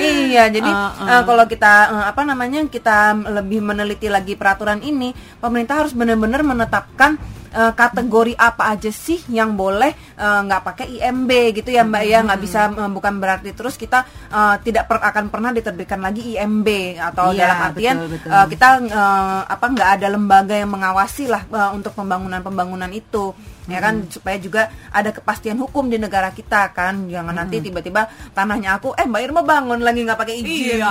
iya 0.26 0.44
jadi 0.50 0.70
Uh, 0.72 0.88
uh. 1.04 1.10
eh, 1.20 1.22
kalau 1.28 1.44
kita 1.44 1.72
eh, 1.92 2.04
apa 2.08 2.22
namanya 2.24 2.64
kita 2.66 3.12
lebih 3.28 3.60
meneliti 3.60 4.08
lagi 4.08 4.34
peraturan 4.34 4.80
ini 4.80 5.12
pemerintah 5.38 5.84
harus 5.84 5.92
benar-benar 5.92 6.40
menetapkan 6.42 7.20
eh, 7.52 7.72
kategori 7.72 8.32
apa 8.34 8.72
aja 8.72 8.88
sih 8.88 9.20
yang 9.28 9.52
boleh 9.52 9.88
eh, 10.12 10.40
nggak 10.42 10.62
pakai 10.62 10.86
IMB 10.96 11.30
gitu 11.54 11.68
ya 11.68 11.82
mbak 11.82 12.02
ya 12.02 12.18
nggak 12.20 12.40
bisa 12.40 12.60
eh, 12.68 12.90
bukan 12.90 13.14
berarti 13.16 13.52
terus 13.52 13.76
kita 13.76 14.02
eh, 14.28 14.54
tidak 14.60 14.84
per- 14.86 15.02
akan 15.02 15.28
pernah 15.28 15.50
diterbitkan 15.50 16.00
lagi 16.00 16.34
IMB 16.34 16.68
atau 16.98 17.30
Iya, 17.30 17.38
dalam 17.42 17.58
artian 17.64 17.94
betul, 17.98 18.08
betul. 18.16 18.30
eh, 18.30 18.46
kita 18.50 18.68
eh, 18.82 19.40
apa 19.46 19.66
nggak 19.68 19.90
ada 19.94 20.06
lembaga 20.08 20.54
yang 20.54 20.70
mengawasi 20.70 21.24
lah 21.26 21.42
eh, 21.44 21.70
untuk 21.72 21.92
pembangunan-pembangunan 21.92 22.88
itu 22.90 23.30
ya 23.62 23.78
kan 23.78 24.10
supaya 24.10 24.34
juga 24.36 24.62
ada 24.90 25.14
kepastian 25.14 25.54
hukum 25.54 25.86
di 25.86 25.94
negara 25.94 26.34
kita 26.34 26.74
kan 26.74 27.06
jangan 27.06 27.30
nanti 27.32 27.62
tiba-tiba 27.62 28.04
tanahnya 28.32 28.74
aku 28.74 28.90
eh 28.92 29.06
mbak 29.06 29.22
Irma 29.22 29.42
bangun 29.42 29.78
lagi 29.78 30.02
nggak 30.02 30.18
pakai 30.18 30.34
izin 30.36 30.82
Iya. 30.82 30.90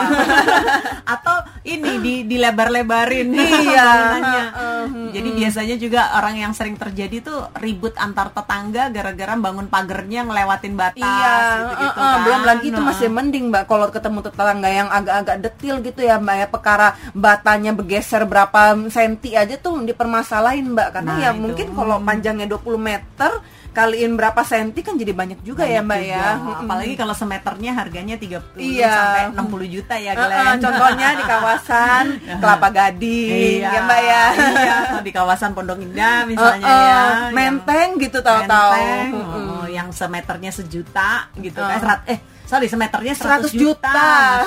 Atau 1.13 1.35
ini 1.63 1.99
di 1.99 2.13
dilebar-lebarin 2.23 3.27
Iya. 3.27 3.43
bangunannya. 3.91 4.43
Heeh, 4.51 4.83
Jadi 5.11 5.29
biasanya 5.35 5.75
juga 5.75 6.01
orang 6.15 6.35
yang 6.37 6.50
sering 6.51 6.75
terjadi 6.75 7.19
tuh 7.19 7.39
ribut 7.55 7.93
antar 7.95 8.29
tetangga 8.29 8.87
gara-gara 8.87 9.33
bangun 9.33 9.65
pagernya 9.65 10.23
ngelewatin 10.23 10.73
batas 10.73 11.01
Iya, 11.01 11.33
gitu-gitu 11.61 11.87
eh, 11.91 12.03
eh, 12.03 12.11
kan. 12.11 12.19
belum 12.21 12.41
lagi 12.43 12.65
itu 12.67 12.81
masih 12.81 13.09
mending 13.09 13.45
mbak 13.47 13.63
kalau 13.65 13.87
ketemu 13.87 14.19
tetangga 14.21 14.69
yang 14.69 14.87
agak-agak 14.87 15.37
detil 15.41 15.75
gitu 15.79 15.99
ya 15.99 16.15
mbak 16.15 16.35
ya 16.37 16.47
perkara 16.47 16.87
batanya 17.11 17.71
bergeser 17.71 18.23
berapa 18.23 18.61
senti 18.87 19.33
aja 19.33 19.55
tuh 19.55 19.81
dipermasalahin 19.81 20.71
mbak 20.71 20.89
karena 20.91 21.09
Nah, 21.09 21.19
ya 21.19 21.31
itu. 21.31 21.39
mungkin 21.39 21.67
kalau 21.71 21.97
panjangnya 21.99 22.47
20 22.47 22.77
meter 22.77 23.31
kaliin 23.71 24.13
berapa 24.13 24.41
senti 24.41 24.79
kan 24.79 24.93
jadi 24.93 25.11
banyak 25.11 25.39
juga 25.41 25.63
ya 25.63 25.79
Banyak 25.79 25.87
mbak 25.87 25.99
juga. 26.01 26.11
ya 26.11 26.27
Apalagi 26.59 26.93
kalau 26.93 27.13
semeternya 27.13 27.71
harganya 27.73 28.15
30 28.15 28.59
Iya. 28.59 28.91
sampai 28.91 29.21
60 29.33 29.67
juta 29.69 29.95
ya, 29.95 30.11
contohnya 30.57 31.07
di 31.13 31.23
kawasan 31.23 32.03
Kelapa 32.41 32.67
Gading 32.69 33.31
Iya, 33.57 33.69
ya 33.69 33.79
mbak 33.81 34.01
ya 34.01 34.23
Iya, 34.35 34.75
atau 34.85 35.01
di 35.01 35.11
kawasan 35.11 35.49
Pondok 35.51 35.79
Indah 35.79 36.23
misalnya 36.25 36.61
ya. 36.61 36.75
yang- 36.85 37.31
menteng 37.31 37.89
gitu 37.97 38.19
tahu-tahu 38.19 38.75
Menteng, 38.75 39.09
oh, 39.15 39.65
yang 39.65 39.87
semeternya 39.89 40.51
sejuta 40.51 41.31
gitu 41.35 41.57
Oh. 41.57 41.65
kan. 41.65 41.79
Serat- 41.79 42.07
eh 42.07 42.19
sorry 42.43 42.67
semeternya 42.67 43.13
100 43.13 43.47
100, 43.47 43.55
juta. 43.55 43.87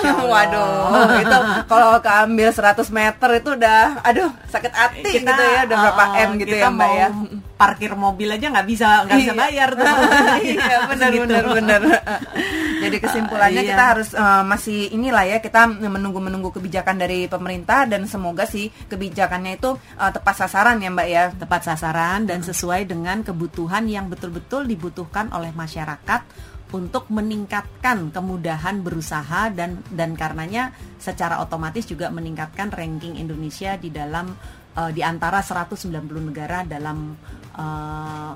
Allah. 0.05 0.23
Waduh, 0.23 1.17
itu 1.17 1.39
kalau 1.65 1.97
keambil 1.99 2.49
100 2.51 2.85
meter 2.91 3.31
itu 3.35 3.51
udah 3.51 3.81
aduh 4.03 4.29
sakit 4.47 4.69
hati 4.71 5.01
kita 5.15 5.25
gitu 5.27 5.43
ya, 5.43 5.61
udah 5.65 5.77
berapa 5.81 6.05
uh, 6.07 6.21
M 6.21 6.31
gitu 6.37 6.53
kita 6.53 6.61
ya, 6.61 6.69
Mbak 6.69 6.85
mau 6.87 6.93
ya. 6.95 7.09
Parkir 7.55 7.95
mobil 7.95 8.27
aja 8.29 8.51
nggak 8.51 8.67
bisa 8.67 9.07
nggak 9.07 9.19
bisa 9.23 9.33
Iya. 9.33 9.41
bayar 9.41 9.69
tuh 9.73 9.87
iya, 10.51 10.77
benar 10.91 11.11
Segitu. 11.11 11.23
benar 11.23 11.45
benar. 11.55 11.81
Jadi 12.85 12.97
kesimpulannya 13.01 13.63
Uh, 13.63 13.65
iya. 13.65 13.71
kita 13.73 13.85
harus 13.87 14.09
uh, 14.13 14.43
masih 14.45 14.93
inilah 14.93 15.25
ya 15.25 15.39
kita 15.39 15.65
menunggu-menunggu 15.71 16.51
kebijakan 16.53 16.99
dari 16.99 17.31
pemerintah 17.31 17.87
dan 17.87 18.05
semoga 18.05 18.45
sih 18.45 18.69
kebijakannya 18.91 19.57
itu 19.57 19.73
uh, 19.97 20.11
tepat 20.13 20.35
sasaran 20.45 20.83
ya, 20.83 20.91
Mbak 20.93 21.09
ya. 21.09 21.25
tepat 21.33 21.63
sasaran 21.65 22.27
dan 22.27 22.43
sesuai 22.43 22.85
dengan 22.85 23.23
kebutuhan 23.23 23.87
yang 23.89 24.11
betul-betul 24.11 24.67
dibutuhkan 24.67 25.31
oleh 25.33 25.55
masyarakat 25.55 26.21
untuk 26.75 27.07
meningkatkan 27.09 28.11
kemudahan 28.11 28.83
berusaha 28.83 29.49
dan 29.55 29.79
dan 29.95 30.19
karenanya 30.19 30.75
secara 30.99 31.39
otomatis 31.39 31.87
juga 31.87 32.11
meningkatkan 32.11 32.75
ranking 32.75 33.15
Indonesia 33.15 33.79
di 33.79 33.95
dalam 33.95 34.35
uh, 34.75 34.91
di 34.91 35.01
antara 35.01 35.39
190 35.39 35.79
negara 36.21 36.67
dalam 36.67 37.15
uh, 37.59 38.33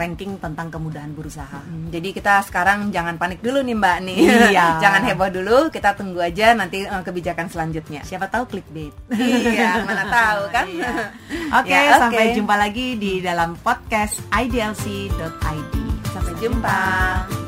ranking 0.00 0.40
tentang 0.40 0.72
kemudahan 0.72 1.12
berusaha. 1.12 1.60
Hmm, 1.60 1.92
jadi 1.92 2.08
kita 2.16 2.40
sekarang 2.48 2.88
jangan 2.88 3.20
panik 3.20 3.44
dulu 3.44 3.60
nih 3.60 3.76
Mbak 3.76 3.98
nih. 4.08 4.18
Iya. 4.48 4.66
jangan 4.84 5.02
heboh 5.04 5.28
dulu, 5.28 5.58
kita 5.68 5.92
tunggu 5.92 6.24
aja 6.24 6.56
nanti 6.56 6.88
uh, 6.88 7.04
kebijakan 7.04 7.52
selanjutnya. 7.52 8.00
Siapa 8.08 8.32
tahu 8.32 8.48
clickbait. 8.48 8.94
iya, 9.12 9.80
mana 9.86 10.08
tahu 10.08 10.42
kan. 10.48 10.64
Iya. 10.64 10.92
Oke, 11.60 11.68
okay, 11.68 11.82
ya, 11.84 11.92
okay. 11.92 12.00
sampai 12.00 12.24
jumpa 12.32 12.54
lagi 12.56 12.86
di 12.96 13.20
dalam 13.20 13.58
podcast 13.60 14.24
idlc.id. 14.32 15.74
Sampai 16.08 16.32
jumpa. 16.40 17.39